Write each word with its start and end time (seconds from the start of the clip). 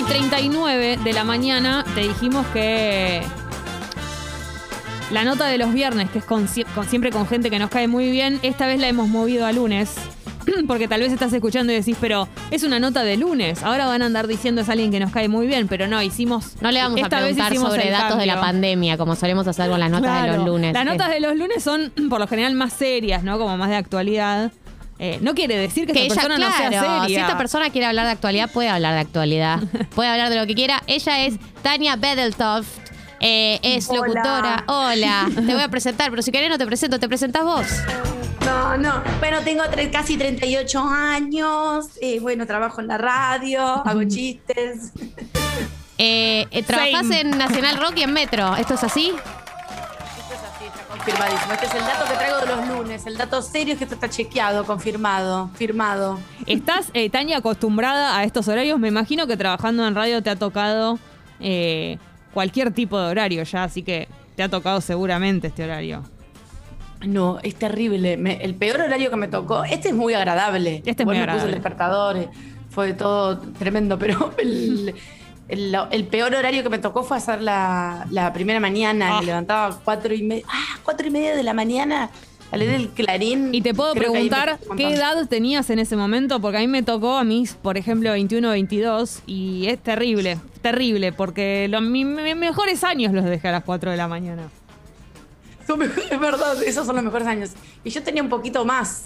y 0.00 0.02
39 0.04 0.98
de 1.04 1.12
la 1.12 1.24
mañana 1.24 1.84
te 1.94 2.00
dijimos 2.02 2.46
que 2.52 3.22
la 5.10 5.24
nota 5.24 5.46
de 5.46 5.58
los 5.58 5.72
viernes, 5.74 6.08
que 6.10 6.18
es 6.20 6.24
con, 6.24 6.46
sie- 6.48 6.64
con- 6.74 6.86
siempre 6.88 7.10
con 7.10 7.26
gente 7.26 7.50
que 7.50 7.58
nos 7.58 7.68
cae 7.70 7.88
muy 7.88 8.10
bien, 8.10 8.38
esta 8.42 8.66
vez 8.66 8.78
la 8.80 8.88
hemos 8.88 9.08
movido 9.08 9.44
a 9.46 9.52
lunes. 9.52 9.94
Porque 10.66 10.88
tal 10.88 11.00
vez 11.02 11.12
estás 11.12 11.32
escuchando 11.34 11.70
y 11.72 11.76
decís, 11.76 11.96
pero 12.00 12.26
es 12.50 12.62
una 12.62 12.80
nota 12.80 13.02
de 13.02 13.16
lunes. 13.18 13.62
Ahora 13.62 13.86
van 13.86 14.00
a 14.02 14.06
andar 14.06 14.26
diciendo 14.26 14.62
es 14.62 14.68
alguien 14.70 14.90
que 14.90 14.98
nos 15.00 15.10
cae 15.12 15.28
muy 15.28 15.46
bien, 15.46 15.68
pero 15.68 15.86
no, 15.86 16.00
hicimos. 16.02 16.54
No 16.62 16.70
le 16.70 16.80
vamos 16.80 16.98
a 16.98 17.02
esta 17.02 17.16
vez 17.20 17.34
preguntar 17.34 17.52
hicimos 17.52 17.70
sobre 17.70 17.90
datos 17.90 18.18
de 18.18 18.26
la 18.26 18.40
pandemia, 18.40 18.96
como 18.96 19.16
solemos 19.16 19.46
hacer 19.46 19.68
con 19.68 19.78
las 19.80 19.90
notas 19.90 20.22
de 20.22 20.28
los 20.36 20.46
lunes. 20.46 20.72
Las 20.72 20.84
notas 20.86 21.10
de 21.10 21.20
los 21.20 21.36
lunes 21.36 21.62
son 21.62 21.92
por 22.08 22.20
lo 22.20 22.26
general 22.26 22.54
más 22.54 22.72
serias, 22.72 23.22
¿no? 23.22 23.38
Como 23.38 23.56
más 23.58 23.68
de 23.68 23.76
actualidad. 23.76 24.50
Eh, 25.02 25.18
no 25.22 25.34
quiere 25.34 25.56
decir 25.56 25.86
que, 25.86 25.94
que 25.94 26.06
esta 26.06 26.12
ella, 26.20 26.22
persona 26.28 26.38
no 26.50 26.56
sea 26.56 26.68
claro, 26.68 26.86
seria. 27.02 27.06
si 27.06 27.16
esta 27.16 27.38
persona 27.38 27.70
quiere 27.70 27.86
hablar 27.86 28.04
de 28.04 28.12
actualidad, 28.12 28.50
puede 28.52 28.68
hablar 28.68 28.92
de 28.94 29.00
actualidad. 29.00 29.58
puede 29.94 30.10
hablar 30.10 30.28
de 30.28 30.36
lo 30.36 30.46
que 30.46 30.54
quiera. 30.54 30.82
Ella 30.86 31.24
es 31.24 31.34
Tania 31.62 31.96
Bedeltoft. 31.96 32.68
eh, 33.20 33.58
es 33.62 33.88
Hola. 33.88 33.98
locutora. 34.00 34.64
Hola. 34.66 35.26
Te 35.34 35.40
voy 35.54 35.62
a 35.62 35.68
presentar, 35.68 36.10
pero 36.10 36.20
si 36.22 36.30
querés 36.30 36.50
no 36.50 36.58
te 36.58 36.66
presento, 36.66 36.98
te 37.00 37.08
presentas 37.08 37.44
vos. 37.44 37.66
No, 38.44 38.76
no. 38.76 39.02
Bueno, 39.20 39.38
tengo 39.42 39.62
casi 39.92 40.16
38 40.18 40.80
años. 40.84 41.86
eh, 42.02 42.18
bueno, 42.20 42.46
trabajo 42.46 42.80
en 42.82 42.88
la 42.88 42.98
radio, 42.98 43.62
hago 43.86 44.04
chistes. 44.04 44.92
Eh, 45.98 46.46
eh, 46.50 46.62
trabajás 46.62 47.02
Same. 47.06 47.20
en 47.20 47.30
Nacional 47.38 47.76
Rock 47.78 47.94
y 47.96 48.02
en 48.02 48.12
Metro. 48.12 48.56
¿Esto 48.56 48.74
es 48.74 48.84
así? 48.84 49.12
Confirmadísimo. 51.04 51.52
Este 51.54 51.66
es 51.66 51.74
el 51.74 51.80
dato 51.80 52.04
que 52.10 52.16
traigo 52.16 52.36
de 52.40 52.46
los 52.46 52.68
lunes. 52.68 53.06
El 53.06 53.16
dato 53.16 53.40
serio 53.42 53.72
es 53.72 53.78
que 53.78 53.84
esto 53.84 53.94
está 53.94 54.10
chequeado, 54.10 54.64
confirmado, 54.64 55.48
firmado. 55.54 56.18
¿Estás, 56.46 56.90
eh, 56.92 57.08
Tania, 57.08 57.38
acostumbrada 57.38 58.18
a 58.18 58.24
estos 58.24 58.46
horarios? 58.48 58.78
Me 58.78 58.88
imagino 58.88 59.26
que 59.26 59.36
trabajando 59.36 59.86
en 59.86 59.94
radio 59.94 60.22
te 60.22 60.28
ha 60.30 60.36
tocado 60.36 60.98
eh, 61.40 61.96
cualquier 62.34 62.72
tipo 62.72 63.00
de 63.00 63.08
horario 63.08 63.42
ya, 63.44 63.64
así 63.64 63.82
que 63.82 64.08
te 64.36 64.42
ha 64.42 64.48
tocado 64.50 64.80
seguramente 64.82 65.46
este 65.46 65.64
horario. 65.64 66.02
No, 67.06 67.38
es 67.42 67.54
terrible. 67.54 68.18
Me- 68.18 68.42
el 68.44 68.54
peor 68.54 68.82
horario 68.82 69.08
que 69.08 69.16
me 69.16 69.28
tocó, 69.28 69.64
este 69.64 69.88
es 69.88 69.94
muy 69.94 70.12
agradable. 70.12 70.82
Este 70.84 71.02
es 71.02 71.06
muy 71.06 71.16
me 71.16 71.20
puse 71.22 71.30
agradable. 71.30 71.48
el 71.48 71.54
despertador, 71.54 72.28
fue 72.68 72.92
todo 72.92 73.38
tremendo, 73.38 73.98
pero 73.98 74.34
el, 74.38 74.94
el- 75.50 75.76
el 75.90 76.04
peor 76.06 76.34
horario 76.34 76.62
que 76.62 76.68
me 76.68 76.78
tocó 76.78 77.02
fue 77.02 77.16
hacer 77.16 77.40
la, 77.42 78.06
la 78.10 78.32
primera 78.32 78.60
mañana. 78.60 79.16
Ah. 79.16 79.20
Me 79.20 79.26
levantaba 79.26 79.66
a 79.74 79.78
cuatro 79.78 80.14
y 80.14 80.22
media, 80.22 80.44
ah, 80.48 80.78
cuatro 80.84 81.06
y 81.06 81.10
media 81.10 81.34
de 81.36 81.42
la 81.42 81.54
mañana 81.54 82.10
a 82.52 82.56
leer 82.56 82.72
el 82.74 82.88
clarín. 82.88 83.54
Y 83.54 83.60
te 83.62 83.74
puedo 83.74 83.94
preguntar 83.94 84.58
qué 84.76 84.92
edad 84.92 85.28
tenías 85.28 85.70
en 85.70 85.78
ese 85.78 85.96
momento, 85.96 86.40
porque 86.40 86.58
a 86.58 86.60
mí 86.60 86.66
me 86.68 86.82
tocó 86.82 87.16
a 87.16 87.24
mí, 87.24 87.44
por 87.62 87.78
ejemplo, 87.78 88.10
21 88.10 88.50
22, 88.50 89.20
y 89.26 89.66
es 89.68 89.78
terrible, 89.80 90.38
terrible, 90.60 91.12
porque 91.12 91.68
los, 91.70 91.80
mis, 91.82 92.04
mis 92.06 92.36
mejores 92.36 92.82
años 92.82 93.12
los 93.12 93.24
dejé 93.24 93.48
a 93.48 93.52
las 93.52 93.64
4 93.64 93.92
de 93.92 93.96
la 93.96 94.08
mañana. 94.08 94.48
Son 95.66 95.80
Es 96.10 96.20
verdad, 96.20 96.60
esos 96.64 96.86
son 96.86 96.96
los 96.96 97.04
mejores 97.04 97.28
años. 97.28 97.50
Y 97.84 97.90
yo 97.90 98.02
tenía 98.02 98.22
un 98.22 98.28
poquito 98.28 98.64
más. 98.64 99.04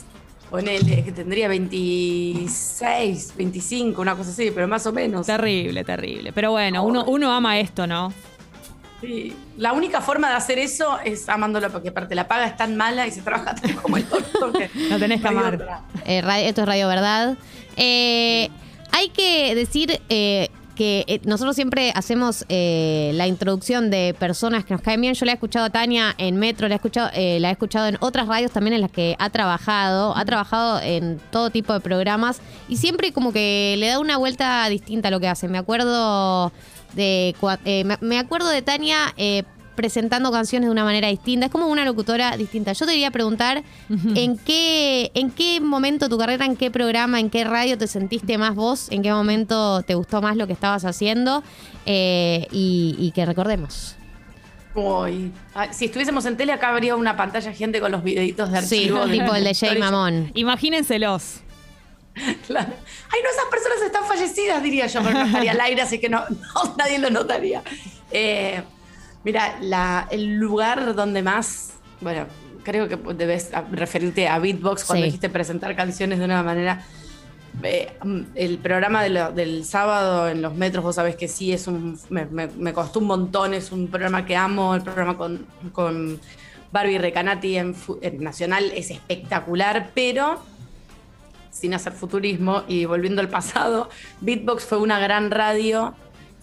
Ponele, 0.55 1.03
que 1.03 1.11
tendría 1.11 1.49
26, 1.49 3.35
25, 3.37 4.01
una 4.01 4.15
cosa 4.15 4.31
así, 4.31 4.53
pero 4.55 4.69
más 4.69 4.87
o 4.87 4.93
menos. 4.93 5.27
Terrible, 5.27 5.83
terrible. 5.83 6.33
Pero 6.33 6.53
bueno, 6.53 6.85
uno, 6.85 7.05
uno 7.07 7.33
ama 7.33 7.59
esto, 7.59 7.89
¿no? 7.89 8.13
Sí. 9.01 9.35
La 9.57 9.73
única 9.73 10.01
forma 10.01 10.29
de 10.29 10.37
hacer 10.37 10.61
eso 10.61 10.97
es 11.05 11.29
amándolo, 11.29 11.73
porque 11.73 11.89
aparte 11.89 12.15
la 12.15 12.29
paga 12.29 12.47
es 12.47 12.57
tan 12.57 12.77
mala 12.77 13.05
y 13.05 13.11
se 13.11 13.23
trabaja 13.23 13.57
tan 13.57 13.73
como 13.83 13.97
el 13.97 14.09
doctor 14.09 14.53
que 14.53 14.71
Lo 14.91 15.01
tenés 15.01 15.21
que 15.21 15.29
no 15.29 15.41
amar. 15.41 15.83
Eh, 16.05 16.23
esto 16.47 16.61
es 16.61 16.69
Radio 16.69 16.87
Verdad. 16.87 17.37
Eh, 17.77 18.49
hay 18.93 19.09
que 19.09 19.57
decir 19.57 20.01
eh, 20.09 20.51
que 20.75 21.05
eh, 21.07 21.21
nosotros 21.25 21.57
siempre 21.57 21.93
hacemos 21.95 22.45
eh, 22.49 23.13
la 23.15 23.27
introducción 23.27 23.91
de 23.91 24.15
personas 24.19 24.65
que 24.65 24.75
nos 24.75 24.83
caen 24.83 25.01
bien. 25.01 25.15
Yo 25.15 25.25
la 25.25 25.33
he 25.33 25.35
escuchado 25.35 25.67
a 25.67 25.71
Tania 25.71 26.15
en 26.19 26.37
Metro, 26.37 26.69
la 26.69 26.75
he 26.75 26.77
escuchado, 26.77 27.11
eh, 27.15 27.39
la 27.41 27.49
he 27.49 27.53
escuchado 27.53 27.87
en 27.87 27.97
otras 28.01 28.27
radios 28.27 28.53
también 28.53 28.75
en 28.75 28.81
las 28.81 28.91
que 28.91 29.17
ha 29.19 29.31
trabajado. 29.31 30.17
Ha 30.17 30.25
trabajado 30.25 30.81
en 30.81 31.21
todo 31.31 31.51
tipo 31.51 31.73
de 31.73 31.81
programas 31.81 32.41
y 32.69 32.77
siempre 32.77 33.13
como 33.13 33.33
que 33.33 33.77
le 33.79 33.89
da 33.89 33.99
una 33.99 34.17
vuelta 34.17 34.69
distinta 34.69 35.09
a 35.09 35.11
lo 35.11 35.21
que 35.21 35.29
hace. 35.29 35.49
Me 35.49 35.59
acuerdo 35.59 36.53
de 36.95 37.35
eh, 37.65 37.85
me, 38.01 38.19
acuerdo 38.19 38.49
de 38.49 38.63
Tania 38.63 39.15
presentando 39.75 40.31
canciones 40.33 40.69
de 40.69 40.73
una 40.73 40.85
manera 40.85 41.09
distinta. 41.09 41.47
Es 41.47 41.53
como 41.53 41.67
una 41.69 41.85
locutora 41.85 42.37
distinta. 42.37 42.73
Yo 42.73 42.87
te 42.87 42.93
quería 42.93 43.11
preguntar 43.11 43.63
en 44.15 44.39
qué 44.39 45.11
en 45.15 45.31
qué 45.31 45.61
momento 45.61 46.07
de 46.07 46.11
tu 46.11 46.19
carrera, 46.19 46.45
en 46.47 46.57
qué 46.57 46.71
programa, 46.71 47.21
en 47.21 47.31
qué 47.31 47.45
radio 47.45 47.77
te 47.79 47.87
sentiste 47.87 48.39
más 48.39 48.55
vos, 48.55 48.89
en 48.91 49.03
qué 49.03 49.13
momento 49.13 49.83
te 49.83 49.95
gustó 49.95 50.23
más 50.23 50.37
lo 50.37 50.47
que 50.47 50.53
estabas 50.53 50.85
haciendo 50.85 51.43
eh, 51.87 52.47
y, 52.51 52.97
y 52.99 53.11
que 53.13 53.27
recordemos. 53.27 53.97
Uy. 54.75 55.31
Ah, 55.55 55.73
Si 55.73 55.85
estuviésemos 55.85 56.27
en 56.27 56.37
tele, 56.37 56.53
acá 56.53 56.71
habría 56.71 56.97
una 56.97 57.17
pantalla 57.17 57.53
gigante 57.53 57.81
con 57.81 57.93
los 57.93 58.03
videitos 58.03 58.51
de 58.51 58.63
Sí, 58.63 58.89
archivo. 58.89 59.05
tipo 59.07 59.35
el 59.35 59.45
de 59.45 59.55
Jay. 59.55 59.79
Mamón. 59.79 60.31
Imagínenselos. 60.35 61.41
Claro. 62.47 62.69
Ay, 63.13 63.21
no, 63.25 63.31
esas 63.31 63.45
personas 63.51 63.83
están 63.85 64.05
fallecidas, 64.05 64.63
diría 64.63 64.87
yo, 64.87 65.03
pero 65.03 65.19
no 65.19 65.25
estaría 65.27 65.51
al 65.51 65.61
aire, 65.61 65.83
así 65.83 65.99
que 65.99 66.09
no, 66.09 66.21
no, 66.31 66.75
nadie 66.79 67.01
lo 67.01 67.11
notaría. 67.11 67.61
Eh, 68.13 68.63
mira, 69.25 69.57
la- 69.61 70.07
el 70.11 70.35
lugar 70.37 70.95
donde 70.95 71.23
más, 71.23 71.75
bueno, 72.01 72.27
creo 72.63 72.89
que 72.89 72.97
debes 73.15 73.51
referirte 73.73 74.29
a 74.29 74.39
Beatbox 74.39 74.85
cuando 74.85 75.03
Sí. 75.03 75.07
dijiste 75.07 75.29
presentar 75.31 75.75
canciones 75.77 76.19
de 76.19 76.25
una 76.25 76.43
manera. 76.43 76.83
eh, 77.63 77.93
el 78.35 78.59
programa 78.59 79.01
de 79.05 79.11
lo- 79.11 79.31
del 79.31 79.65
sábado 79.65 80.29
en 80.29 80.43
los 80.43 80.55
metros, 80.57 80.83
vos 80.83 80.97
sabés 80.97 81.15
que 81.15 81.29
sí, 81.29 81.53
es 81.53 81.69
un, 81.69 81.97
me, 82.11 82.27
me- 82.27 82.49
me 82.49 82.73
costó 82.73 82.99
un 82.99 83.07
montón, 83.07 83.55
es 83.55 83.71
un 83.71 83.87
programa 83.87 84.27
que 84.27 84.35
amo, 84.35 84.75
el 84.75 84.83
programa 84.83 85.17
con, 85.17 85.47
con 85.73 86.19
Barbie 86.73 86.99
Recanati 86.99 87.57
en 87.57 87.77
Nacional 88.19 88.73
es 88.75 88.91
espectacular, 88.91 89.91
pero 89.95 90.43
sin 91.53 91.75
hacer 91.75 91.93
futurismo 91.93 92.65
y 92.67 92.87
volviendo 92.87 93.21
al 93.21 93.29
pasado, 93.29 93.89
Beatbox 94.21 94.65
fue 94.65 94.79
una 94.79 94.99
gran 94.99 95.31
radio, 95.31 95.95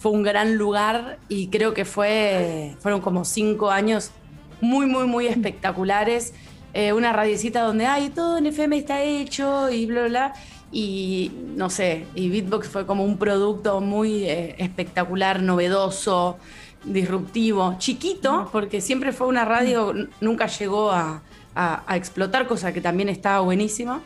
fue 0.02 0.12
un 0.12 0.24
gran 0.24 0.58
lugar 0.58 1.20
y 1.30 1.48
creo 1.50 1.76
que 1.76 1.86
fue, 1.86 2.76
fueron 2.80 3.02
como 3.02 3.24
cinco 3.24 3.70
años 3.70 4.10
muy, 4.60 4.88
muy, 4.88 5.06
muy 5.06 5.28
espectaculares. 5.28 6.34
Eh, 6.74 6.92
una 6.94 7.14
radiecita 7.14 7.62
donde, 7.62 7.86
ay, 7.86 8.10
todo 8.10 8.38
en 8.40 8.48
FM 8.48 8.78
está 8.78 9.04
hecho 9.04 9.70
y 9.70 9.86
bla, 9.86 10.00
bla, 10.02 10.10
bla. 10.10 10.34
Y 10.72 11.32
no 11.56 11.70
sé, 11.70 12.06
y 12.16 12.30
Beatbox 12.30 12.68
fue 12.70 12.86
como 12.88 13.04
un 13.04 13.18
producto 13.18 13.80
muy 13.80 14.24
eh, 14.24 14.56
espectacular, 14.58 15.42
novedoso, 15.44 16.38
disruptivo, 16.86 17.76
chiquito, 17.78 18.50
porque 18.52 18.82
siempre 18.82 19.12
fue 19.12 19.28
una 19.28 19.46
radio, 19.46 19.94
nunca 20.20 20.48
llegó 20.48 20.92
a, 20.92 21.22
a- 21.56 21.84
a 21.86 21.96
explotar, 21.98 22.48
cosa 22.48 22.74
que 22.74 22.82
también 22.82 23.10
estaba 23.10 23.42
buenísimo. 23.42 24.02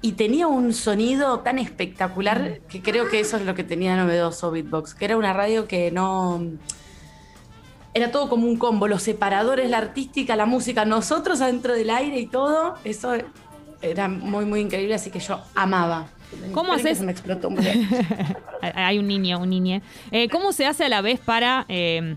Y 0.00 0.12
tenía 0.12 0.46
un 0.46 0.72
sonido 0.74 1.40
tan 1.40 1.58
espectacular 1.58 2.60
que 2.68 2.80
creo 2.82 3.08
que 3.08 3.20
eso 3.20 3.36
es 3.36 3.44
lo 3.44 3.54
que 3.54 3.64
tenía 3.64 3.96
novedoso 3.96 4.50
Beatbox, 4.50 4.94
que 4.94 5.04
era 5.04 5.16
una 5.16 5.32
radio 5.32 5.66
que 5.66 5.90
no... 5.90 6.42
Era 7.94 8.12
todo 8.12 8.28
como 8.28 8.46
un 8.46 8.58
combo, 8.58 8.86
los 8.86 9.02
separadores, 9.02 9.68
la 9.70 9.78
artística, 9.78 10.36
la 10.36 10.46
música, 10.46 10.84
nosotros 10.84 11.40
adentro 11.40 11.74
del 11.74 11.90
aire 11.90 12.20
y 12.20 12.26
todo, 12.26 12.74
eso 12.84 13.14
era 13.82 14.08
muy, 14.08 14.44
muy 14.44 14.60
increíble, 14.60 14.94
así 14.94 15.10
que 15.10 15.18
yo 15.18 15.40
amaba. 15.54 16.08
¿Cómo 16.52 16.72
haces? 16.72 17.00
me 17.00 17.10
explotó 17.10 17.48
un. 17.48 17.58
Hay 18.60 18.98
un 18.98 19.08
niño, 19.08 19.40
un 19.40 19.50
niñe. 19.50 19.82
Eh, 20.10 20.28
¿Cómo 20.28 20.52
se 20.52 20.66
hace 20.66 20.84
a 20.84 20.88
la 20.88 21.00
vez 21.00 21.20
para 21.20 21.64
eh, 21.68 22.16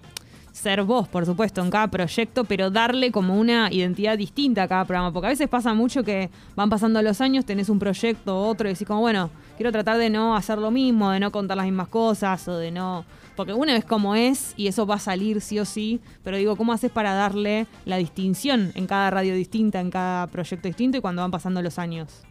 ser 0.52 0.84
vos, 0.84 1.08
por 1.08 1.26
supuesto, 1.26 1.62
en 1.62 1.70
cada 1.70 1.88
proyecto, 1.88 2.44
pero 2.44 2.70
darle 2.70 3.12
como 3.12 3.40
una 3.40 3.72
identidad 3.72 4.18
distinta 4.18 4.64
a 4.64 4.68
cada 4.68 4.86
programa? 4.86 5.12
Porque 5.14 5.28
a 5.28 5.30
veces 5.30 5.48
pasa 5.48 5.74
mucho 5.74 6.04
que 6.04 6.30
van 6.56 6.70
pasando 6.70 7.02
los 7.02 7.22
años, 7.22 7.46
tenés 7.46 7.70
un 7.70 7.80
proyecto, 7.80 8.38
otro, 8.38 8.68
y 8.68 8.74
decís 8.74 8.86
como, 8.88 9.00
bueno, 9.00 9.30
quiero 9.58 9.72
tratar 9.72 9.98
de 9.98 10.10
no 10.10 10.36
hacer 10.36 10.58
lo 10.58 10.70
mismo, 10.72 11.10
de 11.12 11.20
no 11.20 11.32
contar 11.32 11.58
las 11.58 11.66
mismas 11.66 11.88
cosas, 11.88 12.48
o 12.48 12.58
de 12.58 12.72
no... 12.72 13.06
Porque 13.36 13.54
uno 13.54 13.72
es 13.72 13.86
como 13.86 14.14
es 14.14 14.54
y 14.58 14.68
eso 14.68 14.86
va 14.86 14.96
a 14.96 15.00
salir 15.00 15.40
sí 15.40 15.58
o 15.58 15.64
sí, 15.66 16.02
pero 16.24 16.36
digo, 16.38 16.58
¿cómo 16.58 16.74
haces 16.74 16.92
para 16.92 17.14
darle 17.14 17.66
la 17.86 17.96
distinción 17.96 18.72
en 18.76 18.88
cada 18.88 19.10
radio 19.10 19.34
distinta, 19.34 19.80
en 19.80 19.90
cada 19.90 20.28
proyecto 20.28 20.68
distinto 20.68 20.98
y 20.98 21.02
cuando 21.02 21.22
van 21.22 21.32
pasando 21.32 21.62
los 21.62 21.80
años? 21.80 22.24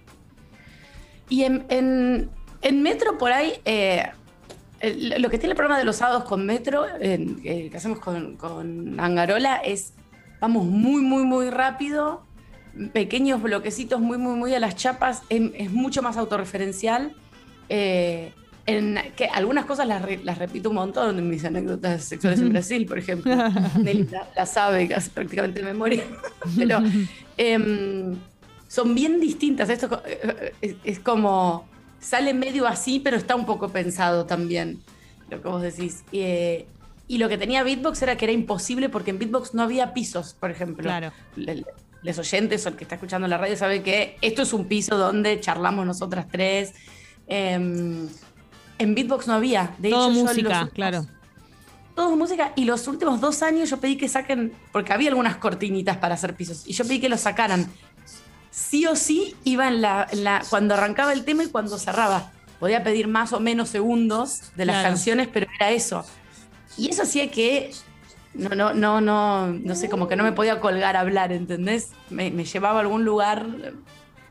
Y 1.30 1.44
en, 1.44 1.64
en- 1.70 2.28
en 2.62 2.82
Metro 2.82 3.16
por 3.16 3.32
ahí, 3.32 3.54
eh, 3.64 4.10
el- 4.80 5.20
lo 5.22 5.30
que 5.30 5.38
tiene 5.38 5.52
el 5.52 5.56
programa 5.56 5.78
de 5.78 5.84
los 5.84 5.96
sábados 5.96 6.24
con 6.24 6.44
Metro, 6.46 6.84
eh, 7.00 7.68
que 7.70 7.76
hacemos 7.76 7.98
con, 7.98 8.36
con 8.36 8.98
Angarola, 8.98 9.56
es 9.56 9.92
vamos 10.40 10.64
muy, 10.64 11.02
muy, 11.02 11.22
muy 11.24 11.50
rápido, 11.50 12.22
pequeños 12.92 13.42
bloquecitos 13.42 14.00
muy, 14.00 14.16
muy, 14.16 14.34
muy 14.36 14.54
a 14.54 14.60
las 14.60 14.76
chapas, 14.76 15.22
es, 15.28 15.70
mucho 15.70 16.02
más 16.02 16.16
autorreferencial. 16.16 17.14
eh, 17.68 18.32
en 18.66 18.98
que 19.16 19.24
algunas 19.24 19.64
cosas 19.64 19.88
las, 19.88 20.00
re- 20.02 20.20
las 20.22 20.38
repito 20.38 20.68
un 20.68 20.76
montón 20.76 21.18
en 21.18 21.28
mis 21.28 21.44
anécdotas 21.44 22.04
sexuales 22.04 22.38
en 22.40 22.50
Brasil, 22.50 22.86
por 22.86 22.98
ejemplo. 22.98 23.34
Nelly 23.82 24.04
la, 24.10 24.28
la 24.36 24.46
sabe 24.46 24.86
casi 24.86 25.10
prácticamente 25.10 25.60
de 25.60 25.66
memoria. 25.66 26.04
Pero 26.56 26.78
em, 27.36 28.14
son 28.68 28.94
bien 28.94 29.18
distintas. 29.18 29.70
Esto 29.70 30.00
eh, 30.06 30.52
es, 30.60 30.74
es 30.84 31.00
como 31.00 31.66
sale 32.00 32.34
medio 32.34 32.66
así, 32.66 32.98
pero 33.00 33.16
está 33.16 33.34
un 33.36 33.46
poco 33.46 33.68
pensado 33.68 34.26
también. 34.26 34.80
lo 35.30 35.40
que 35.40 35.48
vos 35.48 35.62
decís. 35.62 36.02
Eh, 36.12 36.66
y 37.06 37.18
lo 37.18 37.28
que 37.28 37.38
tenía 37.38 37.62
Beatbox 37.62 38.02
era 38.02 38.16
que 38.16 38.24
era 38.24 38.32
imposible 38.32 38.88
porque 38.88 39.10
en 39.10 39.18
Beatbox 39.20 39.54
no 39.54 39.62
había 39.62 39.94
pisos, 39.94 40.34
por 40.34 40.50
ejemplo. 40.50 40.82
Claro. 40.82 41.12
Le- 41.36 41.64
Los 42.02 42.18
oyentes 42.18 42.64
o 42.66 42.70
el 42.70 42.76
que 42.76 42.84
está 42.84 42.94
escuchando 42.96 43.28
la 43.28 43.36
radio 43.38 43.56
sabe 43.56 43.82
que 43.82 44.16
esto 44.22 44.42
es 44.42 44.52
un 44.52 44.64
piso 44.64 44.96
donde 44.96 45.38
charlamos 45.40 45.84
nosotras 45.86 46.26
tres. 46.30 46.72
Em, 47.28 48.08
en 48.78 48.94
Beatbox 48.94 49.26
no 49.28 49.34
había. 49.34 49.74
De 49.78 49.90
Todo 49.90 50.10
hecho, 50.10 50.20
música, 50.24 50.48
últimos- 50.48 50.70
claro. 50.72 51.06
todo 51.94 52.16
música. 52.16 52.52
Y 52.56 52.64
los 52.64 52.88
últimos 52.88 53.20
dos 53.20 53.42
años 53.42 53.68
yo 53.70 53.78
pedí 53.78 53.96
que 53.96 54.08
saquen, 54.08 54.52
porque 54.72 54.92
había 54.92 55.10
algunas 55.10 55.36
cortinitas 55.36 55.98
para 55.98 56.14
hacer 56.14 56.34
pisos, 56.34 56.66
y 56.66 56.72
yo 56.72 56.84
pedí 56.84 57.00
que 57.00 57.08
los 57.08 57.20
sacaran. 57.20 57.66
Sí 58.50 58.86
o 58.86 58.96
sí 58.96 59.34
iba 59.44 59.68
en 59.68 59.80
la, 59.80 60.06
en 60.10 60.24
la- 60.24 60.42
cuando 60.50 60.74
arrancaba 60.74 61.12
el 61.12 61.24
tema 61.24 61.44
y 61.44 61.48
cuando 61.48 61.78
cerraba. 61.78 62.32
Podía 62.58 62.82
pedir 62.84 63.08
más 63.08 63.32
o 63.32 63.40
menos 63.40 63.68
segundos 63.70 64.52
de 64.56 64.66
las 64.66 64.76
Claro. 64.76 64.88
canciones, 64.90 65.28
pero 65.32 65.46
era 65.58 65.70
eso. 65.70 66.04
Y 66.76 66.88
eso 66.90 67.02
hacía 67.02 67.30
que 67.30 67.72
no, 68.34 68.50
no, 68.50 68.74
no, 68.74 69.00
no, 69.00 69.46
no 69.48 69.74
sé, 69.74 69.88
como 69.88 70.08
que 70.08 70.16
no 70.16 70.24
me 70.24 70.32
podía 70.32 70.60
colgar 70.60 70.96
a 70.96 71.00
hablar, 71.00 71.32
¿entendés? 71.32 71.90
Me, 72.10 72.30
me 72.30 72.44
llevaba 72.44 72.78
a 72.78 72.82
algún 72.82 73.04
lugar. 73.04 73.46
de- 73.46 73.72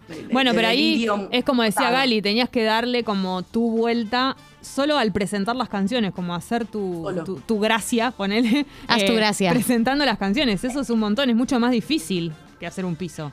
de- 0.09 0.27
Bueno, 0.33 0.51
de 0.51 0.55
pero 0.55 0.67
ahí 0.67 1.07
es 1.31 1.43
como 1.43 1.63
decía. 1.63 1.89
Gali, 1.91 2.21
tenías 2.21 2.49
que 2.49 2.63
darle 2.63 3.03
como 3.03 3.41
tu 3.43 3.71
vuelta 3.71 4.35
solo 4.61 4.97
al 4.97 5.11
presentar 5.11 5.55
las 5.55 5.69
canciones, 5.69 6.13
como 6.13 6.35
hacer 6.35 6.65
tu, 6.65 7.07
tu, 7.25 7.35
tu 7.39 7.59
gracia, 7.59 8.11
ponele. 8.11 8.59
eh, 8.61 8.65
Haz 8.87 9.05
tu 9.05 9.13
gracia. 9.15 9.51
Presentando 9.51 10.05
las 10.05 10.17
canciones. 10.17 10.63
Eso 10.63 10.81
es 10.81 10.89
un 10.89 10.99
montón, 10.99 11.29
es 11.29 11.35
mucho 11.35 11.59
más 11.59 11.71
difícil 11.71 12.31
que 12.59 12.67
hacer 12.67 12.85
un 12.85 12.95
piso. 12.95 13.31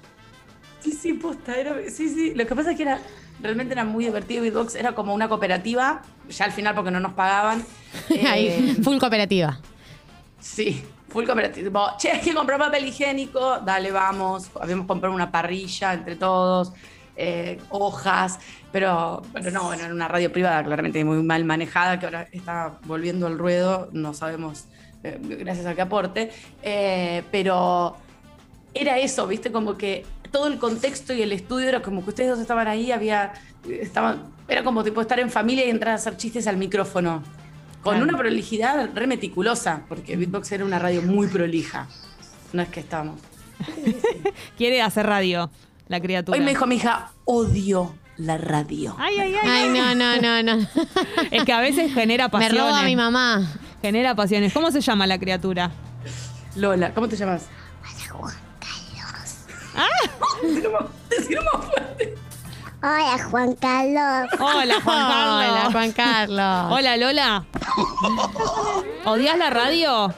Sí, 0.86 0.92
sí, 0.92 1.12
posta, 1.14 1.56
era, 1.56 1.74
sí, 1.90 2.08
sí. 2.08 2.32
Lo 2.34 2.46
que 2.46 2.54
pasa 2.54 2.70
es 2.70 2.76
que 2.76 2.84
era, 2.84 3.00
realmente 3.40 3.72
era 3.74 3.84
muy 3.84 4.04
divertido. 4.04 4.42
Beatbox 4.42 4.76
era 4.76 4.94
como 4.94 5.12
una 5.14 5.28
cooperativa, 5.28 6.02
ya 6.28 6.44
al 6.44 6.52
final 6.52 6.74
porque 6.76 6.92
no 6.92 7.00
nos 7.00 7.12
pagaban. 7.14 7.64
Ahí, 8.28 8.46
Eh, 8.48 8.76
full 8.82 8.98
cooperativa. 8.98 9.58
sí, 10.38 10.84
full 11.08 11.24
cooperativo. 11.24 11.70
Che, 11.98 12.10
hay 12.12 12.20
que 12.20 12.34
comprar 12.34 12.58
papel 12.58 12.86
higiénico, 12.86 13.58
dale, 13.60 13.90
vamos. 13.90 14.50
Habíamos 14.60 14.86
comprado 14.86 15.14
una 15.14 15.32
parrilla 15.32 15.94
entre 15.94 16.14
todos, 16.16 16.72
eh, 17.16 17.58
hojas, 17.70 18.38
pero, 18.70 19.22
pero 19.32 19.50
no, 19.50 19.64
bueno, 19.64 19.84
era 19.84 19.92
una 19.94 20.06
radio 20.08 20.30
privada 20.30 20.62
claramente 20.62 21.04
muy 21.04 21.22
mal 21.22 21.44
manejada, 21.44 21.98
que 21.98 22.06
ahora 22.06 22.28
está 22.30 22.78
volviendo 22.84 23.26
al 23.26 23.38
ruedo, 23.38 23.88
no 23.92 24.14
sabemos, 24.14 24.66
eh, 25.02 25.18
gracias 25.20 25.66
a 25.66 25.74
qué 25.74 25.80
aporte. 25.82 26.30
Pero 27.32 27.96
era 28.74 28.98
eso, 28.98 29.26
¿viste? 29.26 29.50
Como 29.50 29.76
que 29.78 30.04
todo 30.36 30.48
el 30.48 30.58
contexto 30.58 31.14
y 31.14 31.22
el 31.22 31.32
estudio 31.32 31.66
era 31.66 31.80
como 31.80 32.04
que 32.04 32.10
ustedes 32.10 32.28
dos 32.28 32.40
estaban 32.40 32.68
ahí, 32.68 32.92
había. 32.92 33.32
Estaban, 33.66 34.24
era 34.46 34.62
como 34.64 34.84
tipo 34.84 35.00
estar 35.00 35.18
en 35.18 35.30
familia 35.30 35.64
y 35.64 35.70
entrar 35.70 35.92
a 35.92 35.94
hacer 35.94 36.18
chistes 36.18 36.46
al 36.46 36.58
micrófono. 36.58 37.22
Con 37.82 37.94
Claro. 37.94 38.04
una 38.10 38.18
prolijidad 38.18 38.90
re 38.94 39.06
meticulosa, 39.06 39.84
porque 39.88 40.14
Beatbox 40.14 40.52
era 40.52 40.66
una 40.66 40.78
radio 40.78 41.00
muy 41.00 41.26
prolija. 41.28 41.88
No 42.52 42.60
es 42.60 42.68
que 42.68 42.80
estábamos. 42.80 43.18
Quiere 44.58 44.82
hacer 44.82 45.06
radio, 45.06 45.50
la 45.88 46.00
criatura. 46.00 46.36
Hoy 46.36 46.44
me 46.44 46.50
dijo 46.50 46.66
mi 46.66 46.74
hija, 46.76 47.12
odio 47.24 47.94
la 48.18 48.36
radio. 48.36 48.94
Ay, 48.98 49.16
ay, 49.18 49.34
ay. 49.42 49.48
Ay, 49.50 49.68
no, 49.70 49.94
no, 49.94 50.20
no, 50.20 50.42
no. 50.58 50.66
Es 51.30 51.44
que 51.44 51.52
a 51.54 51.60
veces 51.60 51.94
genera 51.94 52.24
Me 52.26 52.30
pasiones. 52.30 52.60
roba 52.60 52.80
a 52.80 52.84
mi 52.84 52.94
mamá. 52.96 53.42
Genera 53.80 54.14
pasiones. 54.14 54.52
¿Cómo 54.52 54.70
se 54.70 54.82
llama 54.82 55.06
la 55.06 55.18
criatura? 55.18 55.70
Lola, 56.56 56.92
¿cómo 56.92 57.08
te 57.08 57.16
llamas? 57.16 57.46
Ah. 59.76 59.86
Decilo 60.42 60.70
más, 60.72 60.82
decilo 61.10 61.42
más 61.52 61.64
fuerte. 61.66 62.14
Hola, 62.82 63.18
Juan 63.30 63.54
Carlos. 63.54 64.30
Hola, 64.40 64.74
Juan 64.82 65.08
Carlos. 65.08 65.48
Hola, 65.50 65.68
Juan 65.72 65.92
Carlos. 65.92 66.72
Hola, 66.72 66.96
Lola. 66.96 67.44
¿Odias 69.04 69.38
la 69.38 69.50
radio? 69.50 70.14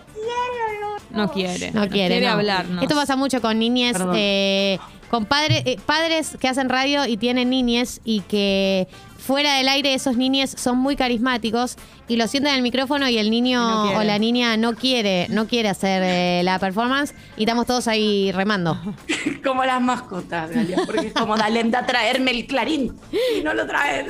No 1.10 1.30
quiere. 1.32 1.70
No 1.72 1.88
quiere, 1.88 2.20
no. 2.20 2.30
hablarnos. 2.32 2.82
Esto 2.82 2.94
pasa 2.94 3.16
mucho 3.16 3.40
con 3.40 3.58
niñes, 3.58 3.94
Perdón. 3.94 4.14
eh, 4.16 4.78
con 5.10 5.24
padres, 5.24 5.62
eh, 5.64 5.80
padres 5.84 6.36
que 6.38 6.48
hacen 6.48 6.68
radio 6.68 7.06
y 7.06 7.16
tienen 7.16 7.48
niñes 7.50 8.00
y 8.04 8.20
que 8.20 8.86
fuera 9.28 9.56
del 9.56 9.68
aire 9.68 9.92
esos 9.92 10.16
niñes 10.16 10.54
son 10.56 10.78
muy 10.78 10.96
carismáticos 10.96 11.76
y 12.08 12.16
lo 12.16 12.26
sienten 12.28 12.52
en 12.52 12.56
el 12.56 12.62
micrófono 12.62 13.10
y 13.10 13.18
el 13.18 13.30
niño 13.30 13.60
no 13.60 13.98
o 13.98 14.02
la 14.02 14.18
niña 14.18 14.56
no 14.56 14.74
quiere, 14.74 15.26
no 15.28 15.46
quiere 15.46 15.68
hacer 15.68 16.02
eh, 16.02 16.40
la 16.44 16.58
performance 16.58 17.12
y 17.36 17.42
estamos 17.42 17.66
todos 17.66 17.88
ahí 17.88 18.32
remando. 18.32 18.80
Como 19.44 19.66
las 19.66 19.82
mascotas, 19.82 20.50
Galia, 20.50 20.78
porque 20.86 21.08
es 21.08 21.12
como, 21.12 21.36
dale, 21.36 21.60
anda 21.60 21.80
a 21.80 21.86
traerme 21.86 22.30
el 22.30 22.46
clarín. 22.46 22.96
Y 23.36 23.42
no 23.42 23.52
lo 23.52 23.66
traen. 23.66 24.06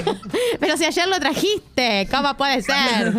Pero 0.60 0.76
si 0.76 0.84
ayer 0.84 1.08
lo 1.08 1.18
trajiste, 1.18 2.06
¿cómo 2.10 2.36
puede 2.36 2.60
ser? 2.62 3.14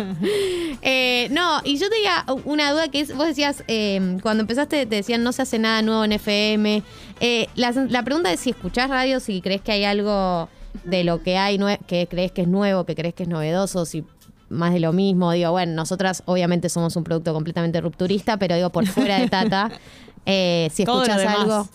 Eh, 0.80 1.26
no, 1.32 1.60
y 1.64 1.76
yo 1.76 1.90
tenía 1.90 2.24
una 2.44 2.70
duda 2.70 2.88
que 2.88 3.00
es, 3.00 3.16
vos 3.16 3.26
decías, 3.26 3.64
eh, 3.66 4.18
cuando 4.22 4.42
empezaste 4.42 4.86
te 4.86 4.96
decían 4.96 5.24
no 5.24 5.32
se 5.32 5.42
hace 5.42 5.58
nada 5.58 5.82
nuevo 5.82 6.04
en 6.04 6.12
FM. 6.12 6.82
Eh, 7.20 7.48
la, 7.56 7.72
la 7.72 8.04
pregunta 8.04 8.32
es 8.32 8.40
si 8.40 8.50
escuchás 8.50 8.88
radio, 8.88 9.18
si 9.18 9.40
crees 9.40 9.60
que 9.60 9.72
hay 9.72 9.84
algo 9.84 10.48
de 10.84 11.04
lo 11.04 11.22
que 11.22 11.38
hay, 11.38 11.58
que 11.86 12.06
crees 12.08 12.32
que 12.32 12.42
es 12.42 12.48
nuevo, 12.48 12.84
que 12.84 12.94
crees 12.94 13.14
que 13.14 13.24
es 13.24 13.28
novedoso, 13.28 13.84
si 13.84 14.04
más 14.48 14.72
de 14.72 14.80
lo 14.80 14.92
mismo. 14.92 15.32
Digo, 15.32 15.50
bueno, 15.50 15.72
nosotras 15.72 16.22
obviamente 16.26 16.68
somos 16.68 16.96
un 16.96 17.04
producto 17.04 17.32
completamente 17.32 17.80
rupturista, 17.80 18.36
pero 18.36 18.54
digo, 18.54 18.70
por 18.70 18.86
fuera 18.86 19.18
de 19.18 19.28
Tata, 19.28 19.70
eh, 20.26 20.68
si 20.72 20.82
escuchas 20.82 21.24
algo 21.24 21.68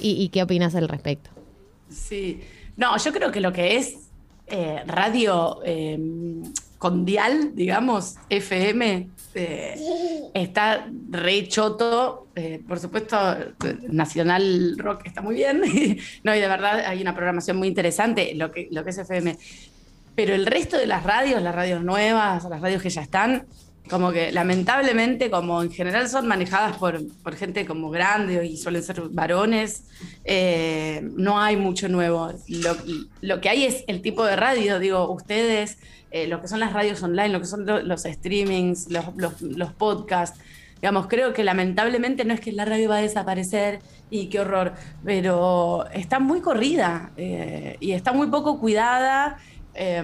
y, 0.00 0.22
y 0.22 0.28
qué 0.28 0.42
opinas 0.42 0.74
al 0.74 0.88
respecto. 0.88 1.30
Sí. 1.88 2.40
No, 2.76 2.96
yo 2.96 3.12
creo 3.12 3.30
que 3.30 3.40
lo 3.40 3.52
que 3.52 3.76
es 3.76 3.96
eh, 4.46 4.82
radio 4.86 5.60
eh, 5.64 5.98
con 6.82 7.04
dial, 7.04 7.54
digamos, 7.54 8.16
FM, 8.28 9.08
eh, 9.36 10.30
está 10.34 10.88
re 11.10 11.46
choto. 11.46 12.26
Eh, 12.34 12.60
por 12.66 12.80
supuesto, 12.80 13.16
Nacional 13.88 14.74
Rock 14.78 15.02
está 15.04 15.22
muy 15.22 15.36
bien. 15.36 15.60
no, 16.24 16.34
y 16.34 16.40
de 16.40 16.48
verdad 16.48 16.80
hay 16.84 17.00
una 17.00 17.14
programación 17.14 17.56
muy 17.56 17.68
interesante, 17.68 18.34
lo 18.34 18.50
que, 18.50 18.66
lo 18.72 18.82
que 18.82 18.90
es 18.90 18.98
FM. 18.98 19.38
Pero 20.16 20.34
el 20.34 20.44
resto 20.44 20.76
de 20.76 20.86
las 20.86 21.04
radios, 21.04 21.40
las 21.40 21.54
radios 21.54 21.84
nuevas, 21.84 22.42
las 22.50 22.60
radios 22.60 22.82
que 22.82 22.90
ya 22.90 23.02
están, 23.02 23.46
como 23.90 24.12
que 24.12 24.32
lamentablemente, 24.32 25.30
como 25.30 25.62
en 25.62 25.70
general 25.70 26.08
son 26.08 26.26
manejadas 26.26 26.76
por, 26.78 27.00
por 27.22 27.34
gente 27.36 27.66
como 27.66 27.90
grande 27.90 28.46
y 28.46 28.56
suelen 28.56 28.82
ser 28.82 29.00
varones, 29.10 29.84
eh, 30.24 31.00
no 31.16 31.40
hay 31.40 31.56
mucho 31.56 31.88
nuevo. 31.88 32.32
Lo, 32.48 32.76
lo 33.20 33.40
que 33.40 33.48
hay 33.48 33.64
es 33.64 33.84
el 33.88 34.00
tipo 34.00 34.24
de 34.24 34.36
radio, 34.36 34.78
digo, 34.78 35.10
ustedes, 35.12 35.78
eh, 36.10 36.26
lo 36.26 36.40
que 36.40 36.48
son 36.48 36.60
las 36.60 36.72
radios 36.72 37.02
online, 37.02 37.30
lo 37.30 37.40
que 37.40 37.46
son 37.46 37.66
lo- 37.66 37.82
los 37.82 38.02
streamings, 38.02 38.90
los, 38.90 39.04
los, 39.16 39.40
los 39.42 39.72
podcasts. 39.72 40.38
Digamos, 40.80 41.06
creo 41.06 41.32
que 41.32 41.44
lamentablemente 41.44 42.24
no 42.24 42.34
es 42.34 42.40
que 42.40 42.50
la 42.50 42.64
radio 42.64 42.88
va 42.88 42.96
a 42.96 43.02
desaparecer 43.02 43.78
y 44.10 44.26
qué 44.26 44.40
horror, 44.40 44.72
pero 45.04 45.86
está 45.92 46.18
muy 46.18 46.40
corrida 46.40 47.12
eh, 47.16 47.76
y 47.78 47.92
está 47.92 48.12
muy 48.12 48.26
poco 48.28 48.58
cuidada 48.58 49.38
eh, 49.74 50.02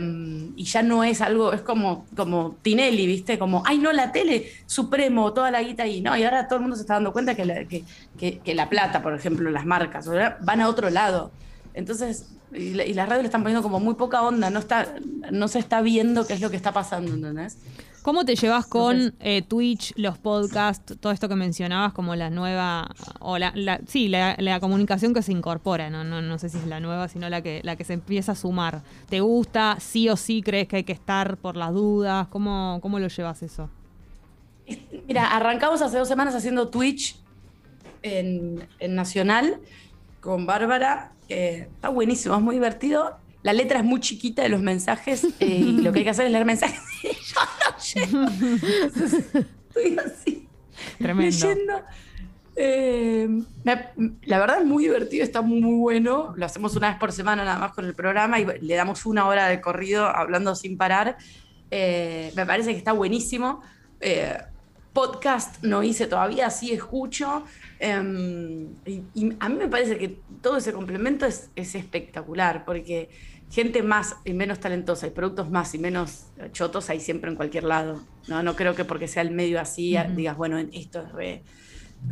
y 0.57 0.65
ya 0.65 0.83
no 0.83 1.05
es 1.05 1.21
algo, 1.21 1.53
es 1.53 1.61
como, 1.63 2.07
como 2.17 2.57
Tinelli, 2.63 3.07
¿viste? 3.07 3.39
Como, 3.39 3.63
ay, 3.67 3.79
no, 3.79 3.93
la 3.93 4.13
tele, 4.13 4.51
Supremo, 4.67 5.33
toda 5.33 5.51
la 5.51 5.63
guita 5.63 5.83
ahí, 5.83 6.01
¿no? 6.01 6.17
Y 6.17 6.25
ahora 6.25 6.47
todo 6.49 6.57
el 6.57 6.63
mundo 6.63 6.77
se 6.77 6.83
está 6.83 6.95
dando 6.95 7.13
cuenta 7.13 7.35
que 7.35 7.45
la, 7.45 7.65
que, 7.67 7.85
que- 8.19 8.39
que 8.39 8.55
la 8.55 8.69
plata, 8.69 9.03
por 9.03 9.15
ejemplo, 9.15 9.51
las 9.51 9.67
marcas, 9.67 10.09
van 10.41 10.61
a 10.61 10.69
otro 10.69 10.91
lado. 10.91 11.31
Entonces, 11.75 12.31
y 12.53 12.73
la, 12.75 12.85
y 12.87 12.95
la 12.95 13.05
radio 13.07 13.21
le 13.23 13.27
están 13.27 13.43
poniendo 13.43 13.63
como 13.63 13.79
muy 13.79 13.95
poca 13.95 14.23
onda, 14.23 14.49
no, 14.51 14.59
está, 14.59 14.95
no 15.31 15.49
se 15.49 15.59
está 15.59 15.83
viendo 15.83 16.27
qué 16.27 16.33
es 16.33 16.41
lo 16.41 16.51
que 16.51 16.57
está 16.57 16.73
pasando, 16.73 17.13
¿entendés? 17.15 17.59
¿Cómo 18.03 18.25
te 18.25 18.37
llevas 18.37 18.67
con 18.67 19.15
eh, 19.21 19.43
Twitch, 19.43 19.93
los 19.97 20.17
podcasts, 20.19 20.97
todo 20.99 21.13
esto 21.13 21.29
que 21.29 21.35
mencionabas 21.35 21.93
como 21.93 22.15
la 22.15 22.31
nueva, 22.31 22.89
o 23.21 23.37
la, 23.39 23.53
la- 23.55 23.81
sí, 23.87 24.09
la, 24.09 24.35
la 24.39 24.61
comunicación 24.61 25.13
que 25.13 25.21
se 25.23 25.33
incorpora, 25.33 25.91
¿no? 25.91 26.05
No, 26.05 26.23
no 26.23 26.39
sé 26.39 26.49
si 26.49 26.59
es 26.59 26.67
la 26.67 26.81
nueva, 26.81 27.09
sino 27.09 27.29
la 27.29 27.43
que, 27.43 27.61
la 27.65 27.77
que 27.77 27.85
se 27.85 27.93
empieza 27.95 28.33
a 28.33 28.35
sumar. 28.35 28.83
¿Te 29.11 29.21
gusta? 29.21 29.77
¿Sí 29.81 30.09
o 30.09 30.17
sí 30.17 30.43
crees 30.43 30.69
que 30.69 30.77
hay 30.77 30.85
que 30.85 30.93
estar 30.93 31.37
por 31.37 31.57
las 31.57 31.75
dudas? 31.75 32.29
¿Cómo, 32.29 32.79
cómo 32.81 32.99
lo 32.99 33.09
llevas 33.09 33.43
eso? 33.43 33.69
Mira, 35.07 35.35
arrancamos 35.37 35.83
hace 35.83 35.99
dos 35.99 36.09
semanas 36.09 36.35
haciendo 36.35 36.69
Twitch 36.69 37.17
en, 38.03 38.67
en 38.79 38.95
Nacional 38.95 39.61
con 40.21 40.47
Bárbara. 40.47 41.13
que 41.27 41.69
está 41.75 41.89
buenísimo, 41.91 42.35
es 42.37 42.41
muy 42.43 42.55
divertido. 42.57 43.17
La 43.49 43.55
letra 43.55 43.79
es 43.79 43.85
muy 43.87 43.99
chiquita 44.01 44.43
de 44.43 44.51
los 44.51 44.61
mensajes 44.61 45.25
eh, 45.41 45.47
y 45.47 45.73
lo 45.81 45.91
que 45.91 46.01
hay 46.01 46.05
que 46.05 46.11
hacer 46.11 46.27
es 46.27 46.33
leer 46.33 46.45
mensajes. 46.45 46.83
Y 47.03 48.05
yo 48.05 48.11
no 48.13 48.29
llego. 48.29 49.41
Estoy 49.69 49.99
así, 49.99 50.49
Tremendo. 50.99 51.47
leyendo. 51.47 51.83
Eh, 52.57 53.27
la 53.65 54.39
verdad 54.39 54.59
es 54.61 54.67
muy 54.67 54.85
divertido, 54.85 55.25
está 55.25 55.41
muy, 55.41 55.63
muy 55.63 55.77
bueno. 55.77 56.35
Lo 56.37 56.45
hacemos 56.45 56.77
una 56.77 56.91
vez 56.91 56.99
por 56.99 57.11
semana 57.11 57.43
nada 57.43 57.59
más 57.59 57.73
con 57.73 57.87
el 57.87 57.95
programa 57.95 58.39
y 58.39 58.45
le 58.61 58.75
damos 58.75 59.07
una 59.07 59.27
hora 59.27 59.49
de 59.49 59.63
corrido 59.63 60.05
hablando 60.05 60.55
sin 60.55 60.77
parar. 60.77 61.17
Eh, 61.71 62.31
me 62.37 62.45
parece 62.45 62.73
que 62.73 62.77
está 62.77 62.93
buenísimo. 62.93 63.63
Eh, 64.01 64.37
podcast 64.99 65.63
no 65.63 65.85
hice 65.85 66.09
todavía, 66.09 66.51
sí 66.51 66.73
escucho. 66.73 67.45
Eh, 67.79 68.67
y, 68.85 69.03
y 69.15 69.33
a 69.39 69.49
mí 69.49 69.55
me 69.55 69.69
parece 69.69 69.97
que 69.97 70.19
todo 70.43 70.57
ese 70.57 70.73
complemento 70.73 71.25
es, 71.25 71.51
es 71.55 71.77
espectacular 71.77 72.65
porque 72.65 73.09
gente 73.49 73.85
más 73.85 74.17
y 74.25 74.33
menos 74.33 74.59
talentosa 74.59 75.07
y 75.07 75.11
productos 75.11 75.51
más 75.51 75.73
y 75.77 75.79
menos 75.79 76.25
chotos 76.51 76.91
hay 76.91 76.99
siempre 76.99 77.31
en 77.31 77.37
cualquier 77.37 77.63
lado. 77.63 78.01
No, 78.27 78.43
no 78.43 78.57
creo 78.57 78.75
que 78.75 78.85
porque 78.85 79.07
sea 79.07 79.23
el 79.23 79.31
medio 79.31 79.61
así 79.61 79.97
digas, 80.17 80.37
bueno, 80.37 80.59
esto 80.59 81.01
es 81.03 81.13
re. 81.13 81.43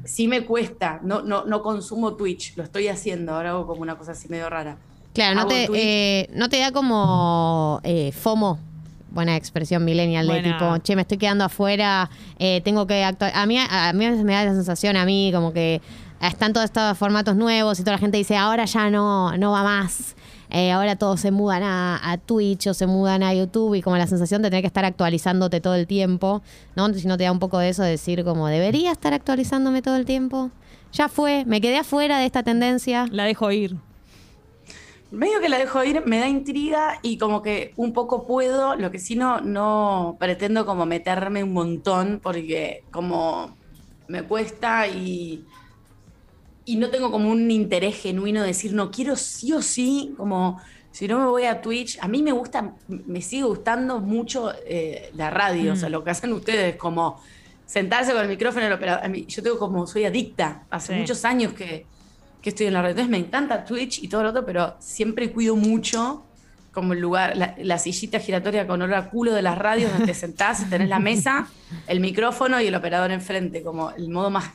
Sí 0.05 0.29
me 0.29 0.45
cuesta, 0.45 1.01
no, 1.03 1.23
no, 1.23 1.45
no 1.45 1.63
consumo 1.63 2.15
Twitch, 2.15 2.57
lo 2.57 2.63
estoy 2.63 2.87
haciendo, 2.87 3.35
ahora 3.35 3.51
hago 3.51 3.67
como 3.67 3.83
una 3.83 3.99
cosa 3.99 4.13
así 4.13 4.29
medio 4.29 4.49
rara. 4.49 4.79
Claro, 5.13 5.35
no 5.35 5.41
Hago 5.41 5.51
te, 5.51 5.69
eh, 5.75 6.29
no 6.35 6.49
te 6.49 6.61
da 6.61 6.71
como 6.71 7.81
eh, 7.83 8.13
FOMO. 8.13 8.76
Buena 9.17 9.35
expresión 9.35 9.83
millennial 9.83 10.27
de 10.27 10.43
tipo, 10.43 10.77
che, 10.83 10.95
me 10.95 11.01
estoy 11.01 11.17
quedando 11.17 11.43
afuera, 11.43 12.11
eh, 12.39 12.61
tengo 12.63 12.87
que 12.87 13.03
actuar. 13.03 13.33
A 13.35 13.47
mí, 13.47 13.57
a 13.59 13.93
mí 13.95 14.05
a 14.05 14.11
veces 14.11 14.27
me 14.27 14.35
da 14.35 14.45
la 14.45 14.53
sensación, 14.53 14.95
a 14.95 15.07
mí, 15.07 15.31
como 15.33 15.55
que 15.55 15.81
están 16.21 16.53
todos 16.53 16.67
estos 16.67 16.99
formatos 16.99 17.35
nuevos 17.35 17.81
y 17.81 17.83
toda 17.83 17.93
la 17.93 17.99
gente 17.99 18.19
dice, 18.19 18.37
ahora 18.37 18.67
ya 18.67 18.91
no, 18.91 19.35
no 19.39 19.53
va 19.53 19.63
más. 19.63 20.17
Eh, 20.51 20.71
ahora 20.71 20.97
todos 20.97 21.19
se 21.19 21.31
mudan 21.31 21.63
a, 21.63 21.99
a 22.03 22.19
Twitch 22.19 22.67
o 22.67 22.75
se 22.75 22.87
mudan 22.87 23.23
a 23.23 23.33
YouTube 23.33 23.75
y 23.75 23.81
como 23.81 23.97
la 23.97 24.07
sensación 24.07 24.43
de 24.43 24.51
tener 24.51 24.63
que 24.63 24.67
estar 24.69 24.85
actualizándote 24.85 25.63
todo 25.63 25.77
el 25.77 25.87
tiempo, 25.87 26.43
¿no? 26.75 26.93
Si 26.93 27.09
no 27.09 27.17
te 27.17 27.25
da 27.25 27.33
un 27.33 27.39
poco 27.39 27.59
de 27.59 27.71
eso, 27.71 27.85
de 27.85 27.93
decir 27.93 28.23
como, 28.23 28.49
¿debería 28.49 28.93
estar 28.93 29.15
actualizándome 29.15 29.81
todo 29.81 29.97
el 29.97 30.05
tiempo? 30.05 30.51
Ya 30.93 31.09
fue, 31.09 31.47
me 31.47 31.63
quedé 31.63 31.79
afuera 31.79 32.19
de 32.19 32.27
esta 32.27 32.43
tendencia. 32.43 33.07
La 33.11 33.25
dejo 33.25 33.51
ir. 33.51 33.77
Medio 35.11 35.41
que 35.41 35.49
la 35.49 35.59
dejo 35.59 35.83
ir, 35.85 36.05
me 36.05 36.19
da 36.19 36.29
intriga 36.29 36.99
y 37.03 37.17
como 37.17 37.41
que 37.41 37.73
un 37.77 37.93
poco 37.93 38.27
puedo, 38.27 38.75
lo 38.75 38.91
que 38.91 38.99
sí 38.99 39.15
no, 39.15 39.41
no 39.41 40.17
pretendo 40.19 40.67
como 40.67 40.85
meterme 40.85 41.45
un 41.45 41.53
montón 41.53 42.19
porque 42.23 42.83
como 42.91 43.57
me 44.09 44.25
cuesta 44.25 44.89
y, 44.89 45.45
y 46.65 46.77
no 46.77 46.91
tengo 46.91 47.11
como 47.13 47.31
un 47.31 47.51
interés 47.53 47.97
genuino 48.03 48.41
de 48.41 48.49
decir 48.49 48.73
no 48.73 48.91
quiero 48.91 49.15
sí 49.15 49.53
o 49.53 49.63
sí, 49.63 50.13
como 50.17 50.61
si 50.91 51.07
no 51.07 51.21
me 51.21 51.27
voy 51.27 51.45
a 51.45 51.61
Twitch, 51.61 51.99
a 52.01 52.09
mí 52.09 52.23
me 52.23 52.33
gusta, 52.33 52.75
me 52.89 53.21
sigue 53.23 53.45
gustando 53.45 54.01
mucho 54.01 54.53
eh, 54.67 55.11
la 55.15 55.31
radio, 55.31 55.75
o 55.75 55.77
sea, 55.77 55.89
lo 55.89 56.03
que 56.03 56.11
hacen 56.11 56.33
ustedes 56.33 56.77
como 56.77 57.21
sentarse 57.65 58.13
con 58.13 58.23
el 58.23 58.29
micrófono 58.29 58.67
el 58.67 58.73
operador. 58.73 59.05
A 59.05 59.09
mí- 59.09 59.27
yo 59.29 59.43
tengo 59.43 59.59
como, 59.59 59.87
soy 59.87 60.05
adicta, 60.05 60.67
hace 60.71 60.95
Sí. 60.95 61.01
muchos 61.01 61.25
años 61.25 61.53
que, 61.53 61.87
que 62.47 62.51
estoy 62.51 62.67
en 62.67 62.75
la 62.75 62.81
red. 62.83 62.91
Entonces 62.91 63.11
me 63.11 63.19
encanta 63.19 63.65
Twitch 63.65 64.01
y 64.05 64.07
todo 64.07 64.23
lo 64.23 64.29
otro, 64.31 64.47
pero 64.47 64.77
siempre 64.79 65.33
cuido 65.33 65.57
mucho 65.57 66.23
como 66.71 66.93
el 66.93 67.01
lugar, 67.01 67.37
la, 67.37 67.57
la 67.59 67.77
sillita 67.77 68.21
giratoria 68.21 68.69
con 68.69 68.81
olor 68.81 68.95
a 68.97 69.11
culo 69.11 69.33
de 69.33 69.43
las 69.43 69.59
radios 69.59 69.91
donde 69.91 70.07
te 70.07 70.15
sentás, 70.27 70.71
tenés 70.71 70.89
la 70.89 71.01
mesa, 71.01 71.49
el 71.89 71.99
micrófono 71.99 72.61
y 72.61 72.69
el 72.69 72.75
operador 72.77 73.11
enfrente, 73.11 73.63
como 73.65 73.91
el 73.91 74.11
modo 74.11 74.31
más... 74.31 74.53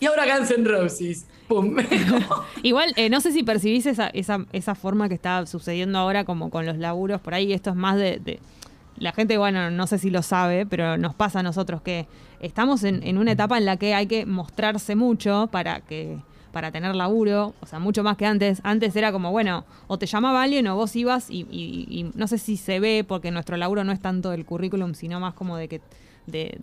Y 0.00 0.04
ahora 0.06 0.26
Guns 0.36 0.50
N' 0.50 0.68
Roses. 0.68 1.24
¡Pum! 1.48 1.76
Igual, 2.62 2.92
eh, 2.96 3.08
no 3.08 3.22
sé 3.22 3.32
si 3.32 3.42
percibís 3.42 3.86
esa, 3.86 4.08
esa, 4.08 4.44
esa 4.52 4.74
forma 4.74 5.08
que 5.08 5.14
está 5.14 5.46
sucediendo 5.46 5.98
ahora 5.98 6.24
como 6.24 6.50
con 6.50 6.66
los 6.66 6.76
laburos 6.76 7.22
por 7.22 7.32
ahí. 7.32 7.54
Esto 7.54 7.70
es 7.70 7.76
más 7.76 7.96
de, 7.96 8.18
de- 8.18 8.38
La 8.98 9.12
gente, 9.12 9.38
bueno, 9.38 9.70
no 9.70 9.86
sé 9.86 9.98
si 9.98 10.10
lo 10.10 10.20
sabe, 10.22 10.66
pero 10.66 10.98
nos 10.98 11.14
pasa 11.14 11.38
a 11.40 11.42
nosotros 11.42 11.80
que 11.80 12.06
estamos 12.40 12.84
en, 12.84 13.02
en 13.02 13.16
una 13.16 13.32
etapa 13.32 13.56
en 13.56 13.64
la 13.64 13.76
que 13.78 13.94
hay 13.94 14.06
que 14.06 14.26
mostrarse 14.26 14.94
mucho 14.96 15.48
para 15.50 15.80
que 15.80 16.18
para 16.54 16.70
tener 16.70 16.94
laburo, 16.94 17.52
o 17.60 17.66
sea, 17.66 17.78
mucho 17.80 18.02
más 18.02 18.16
que 18.16 18.24
antes. 18.24 18.60
Antes 18.62 18.94
era 18.96 19.12
como, 19.12 19.30
bueno, 19.32 19.64
o 19.88 19.98
te 19.98 20.06
llamaba 20.06 20.42
alguien 20.42 20.66
o 20.68 20.76
vos 20.76 20.94
ibas 20.96 21.28
y, 21.28 21.46
y- 21.50 21.86
y 21.90 22.10
no 22.14 22.26
sé 22.28 22.38
si 22.38 22.56
se 22.56 22.80
ve 22.80 23.04
porque 23.06 23.30
nuestro 23.30 23.56
laburo 23.58 23.84
no 23.84 23.92
es 23.92 24.00
tanto 24.00 24.30
del 24.30 24.46
currículum, 24.46 24.94
sino 24.94 25.20
más 25.20 25.34
como 25.34 25.56
de 25.56 25.68
que 25.68 25.80
de, 26.26 26.58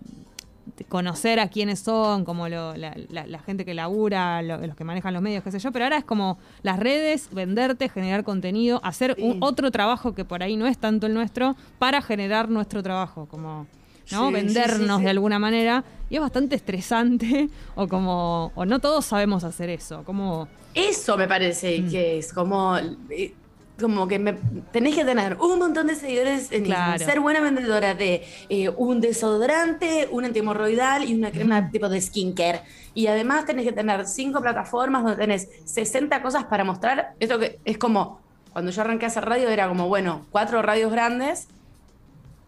de 0.76 0.84
conocer 0.86 1.38
a 1.40 1.48
quiénes 1.48 1.80
son, 1.80 2.24
como 2.24 2.48
lo- 2.48 2.74
la, 2.76 2.96
la- 3.10 3.26
la 3.26 3.38
gente 3.40 3.64
que 3.66 3.74
labura, 3.74 4.40
lo- 4.42 4.66
los 4.66 4.74
que 4.74 4.84
manejan 4.84 5.12
los 5.12 5.22
medios, 5.22 5.44
qué 5.44 5.50
sé 5.52 5.58
yo, 5.58 5.70
pero 5.72 5.84
ahora 5.84 5.98
es 5.98 6.04
como 6.04 6.38
las 6.62 6.78
redes, 6.78 7.28
venderte, 7.30 7.88
generar 7.90 8.24
contenido, 8.24 8.80
hacer 8.82 9.14
un- 9.20 9.36
otro 9.40 9.70
trabajo 9.70 10.14
que 10.14 10.24
por 10.24 10.42
ahí 10.42 10.56
no 10.56 10.66
es 10.66 10.78
tanto 10.78 11.06
el 11.06 11.12
nuestro, 11.14 11.54
para 11.78 12.00
generar 12.00 12.48
nuestro 12.48 12.82
trabajo, 12.82 13.26
como 13.26 13.66
¿no? 14.10 14.28
Sí, 14.28 14.32
vendernos 14.34 14.96
sí, 14.96 14.98
sí. 14.98 15.04
de 15.04 15.10
alguna 15.10 15.38
manera. 15.38 15.84
Y 16.10 16.16
es 16.16 16.20
bastante 16.20 16.56
estresante, 16.56 17.48
o 17.74 17.88
como, 17.88 18.52
o 18.54 18.64
no 18.64 18.80
todos 18.80 19.04
sabemos 19.06 19.44
hacer 19.44 19.70
eso, 19.70 20.02
como 20.04 20.48
Eso 20.74 21.16
me 21.16 21.26
parece 21.28 21.84
que 21.86 22.18
es 22.18 22.32
como, 22.32 22.76
eh, 23.10 23.34
como 23.80 24.06
que 24.06 24.18
me, 24.18 24.34
tenés 24.72 24.94
que 24.94 25.04
tener 25.04 25.36
un 25.40 25.58
montón 25.58 25.86
de 25.86 25.94
seguidores 25.94 26.52
en 26.52 26.66
Instagram, 26.66 26.96
Claro. 26.96 27.12
ser 27.12 27.20
buena 27.20 27.40
vendedora 27.40 27.94
de 27.94 28.22
eh, 28.50 28.68
un 28.68 29.00
desodorante, 29.00 30.08
un 30.10 30.24
antihemorroidal 30.26 31.04
y 31.08 31.14
una 31.14 31.30
crema 31.30 31.70
tipo 31.70 31.88
de 31.88 32.00
skincare. 32.00 32.62
Y 32.94 33.06
además 33.06 33.46
tenés 33.46 33.64
que 33.64 33.72
tener 33.72 34.06
cinco 34.06 34.42
plataformas 34.42 35.02
donde 35.02 35.18
tenés 35.18 35.48
60 35.64 36.20
cosas 36.22 36.44
para 36.44 36.62
mostrar. 36.64 37.14
Esto 37.18 37.38
que 37.38 37.58
es 37.64 37.78
como, 37.78 38.20
cuando 38.52 38.70
yo 38.70 38.82
arranqué 38.82 39.06
a 39.06 39.08
hacer 39.08 39.24
radio 39.24 39.48
era 39.48 39.66
como, 39.66 39.88
bueno, 39.88 40.26
cuatro 40.30 40.60
radios 40.60 40.92
grandes 40.92 41.48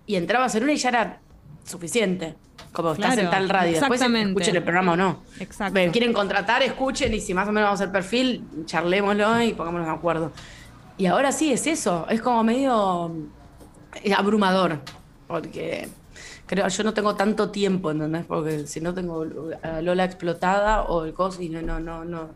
y 0.07 0.17
entrabas 0.17 0.55
en 0.55 0.65
una 0.65 0.73
y 0.75 0.77
ya 0.77 0.91
era 0.91 1.21
suficiente. 1.65 2.35
Como 2.73 2.93
estás 2.93 3.15
Claro, 3.15 3.23
en 3.23 3.31
tal 3.31 3.49
radio. 3.49 3.73
Después 3.73 4.01
exactamente. 4.01 4.31
escuchen 4.31 4.57
el 4.57 4.63
programa 4.63 4.93
o 4.93 4.97
no. 4.97 5.23
Exacto. 5.39 5.75
Me 5.75 5.91
quieren 5.91 6.13
contratar, 6.13 6.63
escuchen 6.63 7.15
y 7.15 7.21
si 7.21 7.33
más 7.35 7.49
o 7.49 7.53
menos 7.53 7.69
vamos 7.69 7.81
a 7.81 7.85
hacer 7.85 7.93
perfil, 7.93 8.45
charlémoslo 8.67 9.43
y 9.43 9.55
pongámonos 9.55 9.87
de 9.87 9.93
acuerdo. 9.93 10.33
Y 10.97 11.07
ahora 11.07 11.33
sí 11.33 11.53
es 11.53 11.67
eso, 11.67 12.07
es 12.09 12.21
como 12.21 12.43
medio 12.45 13.13
eh, 14.03 14.13
abrumador, 14.13 14.81
porque 15.27 15.89
creo 16.47 16.69
yo 16.69 16.85
no 16.85 16.95
tengo 16.95 17.17
tanto 17.17 17.51
tiempo, 17.51 17.91
¿entendés? 17.91 18.25
Porque 18.27 18.67
si 18.67 18.81
no 18.81 18.95
tengo 18.95 19.27
a 19.63 19.81
Lola 19.81 20.05
explotada 20.05 20.83
o 20.83 21.05
el 21.05 21.13
coso 21.13 21.43
y 21.43 21.49
no, 21.49 21.63
no, 21.63 21.81
no, 21.81 22.05
no, 22.05 22.31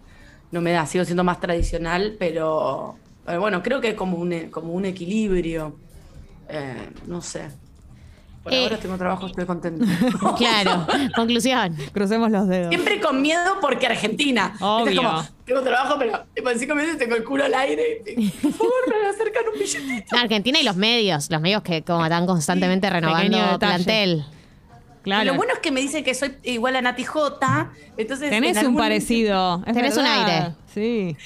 no 0.50 0.60
me 0.60 0.72
da, 0.72 0.86
sigo 0.86 1.04
siendo 1.04 1.22
más 1.24 1.40
tradicional, 1.40 2.16
pero, 2.18 2.96
pero 3.24 3.40
bueno, 3.40 3.62
creo 3.62 3.80
que 3.80 3.90
es 3.90 3.94
como 3.94 4.18
un, 4.18 4.50
como 4.50 4.72
un 4.72 4.84
equilibrio, 4.84 5.76
eh, 6.48 6.90
no 7.06 7.20
sé. 7.22 7.48
Por 8.42 8.52
Eh, 8.54 8.62
ahora 8.64 8.76
tengo 8.78 8.96
trabajo, 8.96 9.26
estoy 9.26 9.44
contento. 9.46 9.84
Claro, 10.38 10.86
conclusión. 11.16 11.76
crucemos 11.92 12.30
los 12.30 12.46
dedos. 12.48 12.68
Siempre 12.68 13.00
con 13.00 13.20
miedo 13.20 13.58
porque 13.60 13.86
Argentina. 13.86 14.54
Obvio. 14.60 14.90
Es 14.92 14.96
como, 14.96 15.24
tengo 15.44 15.62
trabajo, 15.62 15.96
pero 15.98 16.24
tipo, 16.34 16.50
en 16.50 16.58
cinco 16.58 16.74
minutos 16.74 16.98
tengo 16.98 17.16
el 17.16 17.24
culo 17.24 17.44
al 17.44 17.54
aire. 17.54 18.02
y, 18.16 18.28
Por 18.28 18.52
favor, 18.52 18.72
me 19.02 19.08
acercan 19.08 19.42
un 19.52 19.58
billetito. 19.58 20.16
Argentina 20.16 20.58
y 20.60 20.62
los 20.64 20.76
medios, 20.76 21.30
los 21.30 21.40
medios 21.40 21.62
que 21.62 21.82
como 21.82 22.04
están 22.04 22.26
constantemente 22.26 22.86
Sí, 22.86 22.92
renovando 22.92 23.58
plantel. 23.58 24.24
Claro. 25.02 25.24
Lo 25.24 25.34
bueno 25.36 25.54
es 25.54 25.60
que 25.60 25.70
me 25.70 25.80
dicen 25.80 26.04
que 26.04 26.12
soy 26.14 26.34
igual 26.42 26.76
a 26.76 26.82
Nati 26.82 27.04
J. 27.04 27.70
Entonces, 27.96 28.28
Tenés 28.30 28.56
en 28.58 28.66
un 28.66 28.76
parecido. 28.76 29.62
es 29.66 29.72
Tenés 29.72 29.96
un 29.96 30.04
aire. 30.04 30.54
Sí. 30.74 31.16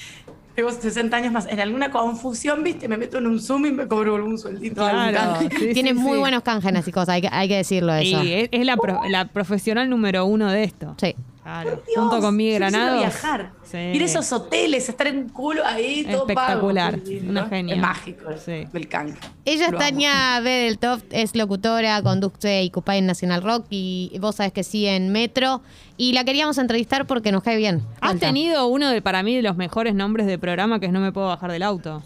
Tengo 0.55 0.71
60 0.71 1.17
años 1.17 1.31
más. 1.33 1.47
En 1.47 1.59
alguna 1.59 1.89
confusión, 1.89 2.63
viste, 2.63 2.87
me 2.87 2.95
meto 2.97 3.17
en 3.17 3.25
un 3.27 3.39
Zoom 3.41 3.65
y 3.65 3.71
me 3.71 3.87
cobro 3.87 4.15
algún 4.15 4.37
sueldito. 4.37 4.85
algún 4.85 5.09
Claro. 5.09 5.39
Sí, 5.49 5.73
Tiene 5.73 5.89
sí, 5.89 5.95
muy 5.95 6.13
sí. 6.13 6.19
buenos 6.19 6.43
cángenes 6.43 6.87
y 6.87 6.91
cosas, 6.91 7.09
hay 7.09 7.21
que, 7.21 7.29
hay 7.31 7.47
que 7.47 7.57
decirlo 7.57 7.99
Y 7.99 8.13
eso. 8.13 8.21
es, 8.23 8.49
es 8.51 8.65
la, 8.65 8.77
pro- 8.77 9.01
la 9.09 9.25
profesional 9.25 9.89
número 9.89 10.25
uno 10.25 10.51
de 10.51 10.63
esto. 10.63 10.95
Sí. 10.99 11.15
Claro. 11.43 11.69
Por 11.71 11.85
Dios, 11.85 11.97
Junto 11.97 12.19
con 12.21 12.37
quisiera 12.37 12.69
Granados. 12.69 12.99
viajar. 12.99 13.51
Sí. 13.63 13.77
Ir 13.77 14.01
a 14.01 14.05
esos 14.05 14.31
hoteles, 14.31 14.87
estar 14.87 15.07
en 15.07 15.17
un 15.17 15.29
culo 15.29 15.65
ahí, 15.65 16.03
todo 16.05 16.21
Espectacular. 16.21 16.99
pago. 16.99 17.29
Una 17.29 17.45
genia. 17.47 17.75
Es 17.75 17.81
mágico. 17.81 18.25
Sí. 18.37 18.65
El. 18.71 19.15
Ella 19.45 19.67
es. 19.67 19.77
Tania 19.77 20.39
B. 20.41 20.49
del 20.49 20.79
Top, 20.79 21.01
es 21.11 21.35
locutora, 21.35 22.01
conduce 22.01 22.63
y 22.63 22.69
cupá 22.69 22.95
en 22.95 23.05
Nacional 23.07 23.43
Rock 23.43 23.65
y 23.69 24.15
vos 24.21 24.35
sabés 24.35 24.53
que 24.53 24.63
sí 24.63 24.85
en 24.85 25.09
Metro. 25.11 25.61
Y 25.97 26.13
la 26.13 26.23
queríamos 26.23 26.57
entrevistar 26.57 27.05
porque 27.07 27.31
nos 27.31 27.43
cae 27.43 27.57
bien. 27.57 27.83
Has 28.01 28.17
tenido 28.19 28.65
uno 28.67 28.89
de, 28.89 29.01
para 29.01 29.21
mí, 29.21 29.35
de 29.35 29.41
los 29.43 29.55
mejores 29.57 29.93
nombres 29.95 30.25
de 30.27 30.39
programa 30.39 30.79
que 30.79 30.87
es 30.87 30.91
No 30.91 30.99
me 30.99 31.11
puedo 31.11 31.27
bajar 31.27 31.51
del 31.51 31.63
auto. 31.63 32.01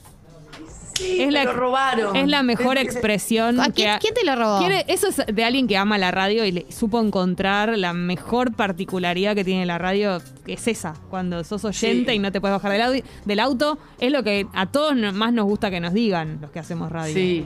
Sí, 0.98 1.22
Es 1.22 1.32
la, 1.32 1.44
lo 1.44 1.54
robaron. 1.54 2.16
es 2.16 2.27
la 2.27 2.44
mejor 2.44 2.77
Es- 2.77 2.86
expresión. 2.86 3.60
¿A 3.60 3.66
que 3.68 3.72
quién, 3.74 3.89
ha- 3.89 4.00
quién 4.00 4.13
te 4.13 4.25
lo 4.25 4.36
robó? 4.36 4.60
Quiere- 4.60 4.86
eso 4.88 5.08
es 5.08 5.22
de 5.32 5.44
alguien 5.44 5.68
que 5.68 5.77
ama 5.77 5.98
la 5.98 6.12
radio 6.12 6.44
y 6.46 6.51
le 6.51 6.66
supo 6.72 7.00
encontrar 7.00 7.77
la 7.77 7.94
mejor 7.94 8.54
particularidad 8.56 9.36
que 9.36 9.44
tiene 9.44 9.66
la 9.66 9.77
radio, 9.77 10.20
que 10.46 10.54
es 10.54 10.68
esa. 10.68 10.94
Cuando 11.10 11.44
sos 11.44 11.63
oyente 11.66 12.12
Sí. 12.12 12.16
y 12.18 12.20
no 12.20 12.32
te 12.32 12.42
puedes 12.42 12.56
bajar 12.56 12.72
del, 12.72 12.82
audio- 12.82 13.04
del 13.25 13.39
auto, 13.39 13.77
es 14.00 14.12
lo 14.12 14.24
que 14.24 14.48
a 14.54 14.66
todos 14.66 14.96
no- 14.96 15.13
más 15.13 15.34
nos 15.34 15.46
gusta 15.46 15.70
que 15.70 15.80
nos 15.80 15.94
digan 15.94 16.39
los 16.42 16.51
que 16.51 16.60
hacemos 16.60 16.92
radio. 16.92 17.13
Sí. 17.13 17.46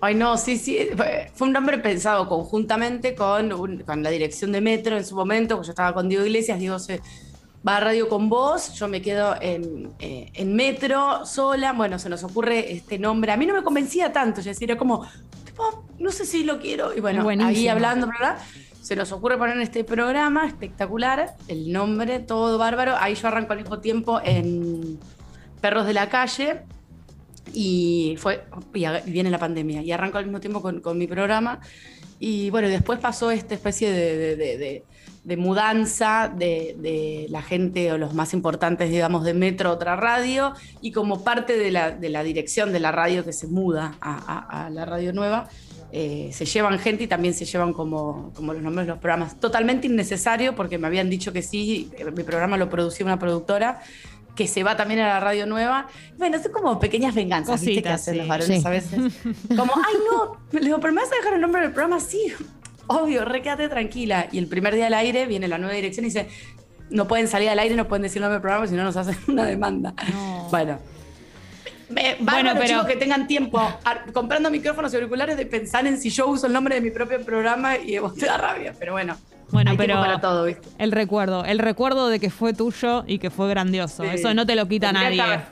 Ay, 0.00 0.14
no, 0.14 0.36
sí, 0.36 0.58
sí. 0.58 0.78
Fue 0.96 1.30
fue 1.34 1.46
un 1.46 1.52
nombre 1.54 1.78
pensado 1.78 2.28
conjuntamente 2.28 3.14
con, 3.14 3.52
un- 3.54 3.78
con 3.84 4.02
la 4.02 4.10
dirección 4.10 4.52
de 4.52 4.60
Metro 4.60 4.96
en 4.96 5.04
su 5.04 5.16
momento, 5.16 5.54
porque 5.56 5.68
yo 5.68 5.72
estaba 5.72 5.94
con 5.94 6.08
Diego 6.08 6.24
Iglesias, 6.26 6.58
Diego 6.58 6.78
se 6.78 7.00
va 7.66 7.78
a 7.78 7.80
radio 7.80 8.08
con 8.08 8.28
vos, 8.28 8.74
yo 8.74 8.88
me 8.88 9.00
quedo 9.00 9.34
en, 9.40 9.90
eh, 9.98 10.30
en 10.34 10.54
Metro 10.54 11.24
sola, 11.24 11.72
bueno, 11.72 11.98
se 11.98 12.08
nos 12.08 12.22
ocurre 12.24 12.72
este 12.72 12.98
nombre. 12.98 13.32
A 13.32 13.36
mí 13.36 13.46
no 13.46 13.54
me 13.54 13.62
convencía 13.62 14.12
tanto, 14.12 14.40
yo 14.40 14.50
decía, 14.50 14.66
era 14.66 14.76
como, 14.76 15.06
tipo, 15.44 15.84
no 15.98 16.10
sé 16.10 16.26
si 16.26 16.44
lo 16.44 16.58
quiero. 16.60 16.94
Y 16.94 17.00
bueno, 17.00 17.22
ahí 17.46 17.68
hablando, 17.68 18.06
¿verdad? 18.08 18.38
Se 18.82 18.96
nos 18.96 19.12
ocurre 19.12 19.38
poner 19.38 19.56
en 19.56 19.62
este 19.62 19.82
programa 19.82 20.46
espectacular 20.46 21.36
el 21.48 21.72
nombre, 21.72 22.18
todo 22.20 22.58
bárbaro. 22.58 22.94
Ahí 22.98 23.14
yo 23.14 23.28
arranco 23.28 23.52
al 23.54 23.60
mismo 23.60 23.78
tiempo 23.80 24.20
en 24.22 24.98
Perros 25.62 25.86
de 25.86 25.94
la 25.94 26.10
Calle, 26.10 26.60
y 27.52 28.16
fue 28.18 28.44
y 28.72 28.86
viene 29.10 29.30
la 29.30 29.38
pandemia 29.38 29.82
y 29.82 29.92
arranco 29.92 30.18
al 30.18 30.24
mismo 30.24 30.40
tiempo 30.40 30.60
con, 30.62 30.80
con 30.80 30.96
mi 30.98 31.06
programa 31.06 31.60
y 32.18 32.48
bueno 32.50 32.68
después 32.68 32.98
pasó 32.98 33.30
esta 33.30 33.54
especie 33.54 33.92
de, 33.92 34.16
de- 34.36 34.36
de- 34.58 34.84
de- 35.24 35.36
mudanza 35.36 36.32
de, 36.34 36.76
de 36.78 37.26
la 37.30 37.42
gente 37.42 37.90
o 37.92 37.98
los 37.98 38.14
más 38.14 38.32
importantes 38.34 38.90
digamos 38.90 39.24
de 39.24 39.34
Metro 39.34 39.70
a 39.70 39.72
otra 39.72 39.96
radio 39.96 40.52
y 40.80 40.92
como 40.92 41.24
parte 41.24 41.56
de 41.56 41.70
la, 41.70 41.90
de 41.90 42.08
la 42.10 42.22
dirección 42.22 42.72
de 42.72 42.80
la 42.80 42.92
radio 42.92 43.24
que 43.24 43.32
se 43.32 43.46
muda 43.46 43.94
a, 44.00 44.14
a- 44.14 44.66
a 44.66 44.70
la 44.70 44.84
radio 44.84 45.12
nueva 45.12 45.48
eh, 45.96 46.30
se 46.32 46.44
llevan 46.44 46.78
gente 46.80 47.04
y 47.04 47.06
también 47.06 47.34
se 47.34 47.44
llevan 47.44 47.72
como, 47.72 48.32
como 48.34 48.52
los 48.52 48.62
nombres 48.62 48.86
de 48.86 48.92
los 48.92 48.98
programas 49.00 49.38
totalmente 49.38 49.86
innecesario 49.86 50.54
porque 50.56 50.76
me 50.76 50.88
habían 50.88 51.08
dicho 51.08 51.32
que 51.32 51.40
sí 51.42 51.90
mi 52.16 52.24
programa 52.24 52.56
lo 52.56 52.68
producía 52.68 53.06
una 53.06 53.18
productora 53.18 53.80
que 54.34 54.48
se 54.48 54.64
va 54.64 54.76
también 54.76 54.98
a 54.98 55.06
la 55.06 55.20
radio 55.20 55.46
nueva. 55.46 55.86
Bueno, 56.18 56.42
son 56.42 56.50
como 56.50 56.80
pequeñas 56.80 57.14
venganzas, 57.14 57.60
¿viste? 57.60 57.74
Que 57.82 57.88
Cositas, 57.88 58.00
hacen 58.00 58.14
sí. 58.14 58.18
los 58.18 58.26
varones 58.28 58.60
Sí. 58.62 58.66
a 58.66 58.70
veces. 58.70 58.98
Como, 59.56 59.72
ay, 59.76 59.94
no, 60.10 60.36
le 60.50 60.60
digo, 60.66 60.80
pero 60.80 60.92
me 60.92 61.02
vas 61.02 61.12
a 61.12 61.14
dejar 61.14 61.34
el 61.34 61.40
nombre 61.40 61.62
del 61.62 61.70
programa, 61.70 62.00
sí. 62.00 62.32
Obvio, 62.86 63.24
re 63.24 63.42
quédate 63.42 63.68
tranquila. 63.68 64.26
Y 64.32 64.38
el 64.38 64.46
primer 64.46 64.74
día 64.74 64.86
al 64.88 64.94
aire 64.94 65.26
viene 65.26 65.48
la 65.48 65.58
nueva 65.58 65.74
dirección 65.74 66.04
y 66.04 66.08
dice, 66.08 66.28
no 66.90 67.06
pueden 67.08 67.28
salir 67.28 67.48
al 67.48 67.58
aire, 67.58 67.74
no 67.74 67.88
pueden 67.88 68.02
decir 68.02 68.18
el 68.18 68.22
nombre 68.22 68.34
del 68.34 68.42
programa, 68.42 68.66
si 68.66 68.74
no 68.74 68.84
nos 68.84 68.96
hacen 68.96 69.16
una 69.28 69.44
demanda. 69.44 69.94
No. 70.12 70.48
Bueno. 70.50 70.78
Me, 71.88 72.16
Bueno, 72.20 72.50
pero- 72.54 72.66
chicos 72.66 72.86
que 72.86 72.96
tengan 72.96 73.26
tiempo 73.26 73.58
a- 73.58 74.02
comprando 74.12 74.50
micrófonos 74.50 74.92
y 74.92 74.96
auriculares 74.96 75.36
de 75.36 75.46
pensar 75.46 75.86
en 75.86 75.98
si 76.00 76.10
yo 76.10 76.26
uso 76.26 76.46
el 76.46 76.52
nombre 76.52 76.74
de 76.76 76.80
mi 76.80 76.90
propio 76.90 77.20
programa 77.24 77.76
y 77.76 77.98
vos 77.98 78.14
te 78.14 78.26
da 78.26 78.38
rabia, 78.38 78.74
pero 78.78 78.92
bueno. 78.92 79.16
Bueno, 79.50 79.72
hay 79.72 79.76
pero 79.76 79.94
para 79.96 80.20
todo, 80.20 80.44
¿viste? 80.46 80.66
el 80.78 80.90
recuerdo, 80.90 81.44
el 81.44 81.58
recuerdo 81.58 82.08
de 82.08 82.18
que 82.18 82.30
fue 82.30 82.54
tuyo 82.54 83.04
y 83.06 83.18
que 83.18 83.30
fue 83.30 83.48
grandioso. 83.50 84.02
Sí. 84.02 84.08
Eso 84.14 84.32
no 84.34 84.46
te 84.46 84.56
lo 84.56 84.66
quita 84.66 84.90
Tendría 84.92 85.26
nadie. 85.26 85.44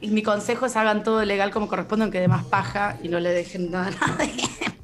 Y 0.00 0.08
mi 0.08 0.22
consejo 0.22 0.66
es 0.66 0.76
hagan 0.76 1.02
todo 1.04 1.24
legal 1.24 1.50
como 1.50 1.68
corresponde, 1.68 2.02
aunque 2.02 2.20
de 2.20 2.28
más 2.28 2.44
paja 2.44 2.98
y 3.02 3.08
no 3.08 3.20
le 3.20 3.30
dejen 3.30 3.70
nada 3.70 3.86
a 4.00 4.06
nadie. 4.18 4.32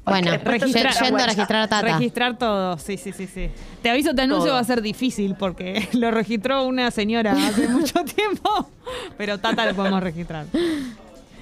Bueno, 0.03 0.31
después 0.31 0.59
te 0.59 0.65
registra- 0.65 0.93
sacan 0.93 1.07
yendo 1.09 1.23
a 1.23 1.27
registrar 1.27 1.61
a 1.61 1.67
Tata. 1.67 1.93
Registrar 1.97 2.37
todo, 2.37 2.77
sí, 2.77 2.97
sí, 2.97 3.11
sí, 3.13 3.27
sí. 3.27 3.49
Te 3.83 3.89
aviso, 3.91 4.13
te 4.15 4.23
anuncio 4.23 4.45
Todo. 4.45 4.53
va 4.55 4.59
a 4.59 4.63
ser 4.63 4.81
difícil 4.81 5.35
porque 5.35 5.87
lo 5.93 6.09
registró 6.11 6.65
una 6.65 6.89
señora 6.91 7.33
hace 7.33 7.67
mucho 7.69 8.03
tiempo, 8.03 8.69
pero 9.17 9.37
Tata 9.39 9.65
lo 9.65 9.75
podemos 9.75 10.01
registrar. 10.01 10.45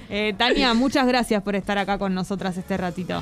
Eh, 0.10 0.34
Tania, 0.38 0.74
muchas 0.74 1.08
gracias 1.08 1.42
por 1.44 1.56
estar 1.56 1.78
acá 1.78 1.98
con 1.98 2.14
nosotras 2.14 2.58
este 2.58 2.76
ratito. 2.78 3.22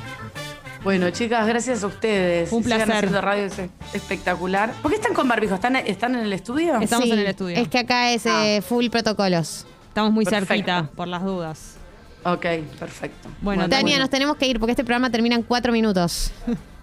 Bueno, 0.84 1.10
chicas, 1.10 1.46
gracias 1.46 1.82
a 1.82 1.86
ustedes. 1.88 2.52
Un 2.52 2.62
Sigan 2.62 2.78
placer. 2.78 2.94
haciendo 2.96 3.20
radio 3.20 3.44
es 3.44 3.54
espectacular. 3.92 4.72
¿Por 4.80 4.90
qué 4.90 4.96
están 4.96 5.12
con 5.12 5.28
barbijo? 5.28 5.54
¿Están, 5.56 5.76
están 5.76 6.14
en 6.14 6.20
el 6.22 6.32
estudio? 6.32 6.78
Estamos 6.80 7.06
Sí, 7.06 7.12
en 7.12 7.18
el 7.18 7.26
estudio. 7.26 7.56
Es 7.56 7.68
que 7.68 7.78
acá 7.78 8.10
es 8.12 8.24
eh, 8.26 8.62
full 8.66 8.88
protocolos. 8.88 9.66
Estamos 9.88 10.12
muy 10.12 10.24
Perfecto. 10.24 10.46
cerquita, 10.54 10.90
por 10.94 11.08
las 11.08 11.22
dudas. 11.24 11.74
Ok, 12.32 12.46
perfecto. 12.78 13.28
Bueno, 13.40 13.68
Tania, 13.68 13.98
nos 13.98 14.10
tenemos 14.10 14.36
que 14.36 14.46
ir 14.46 14.58
porque 14.58 14.72
este 14.72 14.84
programa 14.84 15.10
termina 15.10 15.34
en 15.34 15.42
cuatro 15.42 15.72
minutos. 15.72 16.30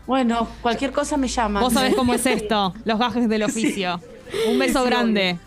Bueno, 0.08 0.48
cualquier 0.62 0.92
cosa 0.92 1.18
me 1.18 1.28
llaman. 1.28 1.64
Vos 1.64 1.74
sabés 1.74 1.96
cómo 1.96 2.14
es 2.14 2.26
esto, 2.26 2.74
los 2.86 3.00
gajes 3.00 3.28
del 3.28 3.44
oficio. 3.44 4.00
Un 4.50 4.60
beso 4.60 4.82
Sí, 4.84 4.86
grande. 4.90 5.38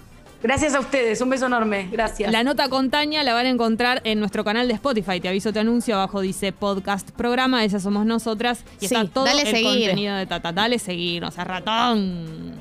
Gracias 0.42 0.72
a 0.74 0.80
ustedes, 0.80 1.20
un 1.20 1.30
beso 1.30 1.46
enorme. 1.46 1.88
Gracias. 1.90 2.30
La 2.30 2.44
nota 2.44 2.68
con 2.68 2.90
Tania 2.90 3.24
la 3.24 3.34
van 3.34 3.46
a 3.46 3.48
encontrar 3.48 4.00
en 4.04 4.20
nuestro 4.20 4.44
canal 4.44 4.68
de 4.68 4.74
Spotify. 4.74 5.18
Te 5.20 5.28
aviso, 5.28 5.52
te 5.52 5.58
anuncio. 5.58 5.96
Abajo 5.96 6.20
dice 6.20 6.52
podcast 6.52 7.10
programa. 7.10 7.64
Esas 7.64 7.82
somos 7.82 8.06
nosotras. 8.06 8.62
Y 8.80 8.86
Sí, 8.86 8.94
está 8.94 9.04
todo 9.12 9.24
dale 9.24 9.42
el 9.42 9.48
seguir. 9.48 9.64
contenido 9.88 10.14
de 10.16 10.26
Tata. 10.26 10.52
Dale 10.52 10.78
seguir, 10.78 11.24
o 11.24 11.30
sea, 11.32 11.42
ratón. 11.42 12.52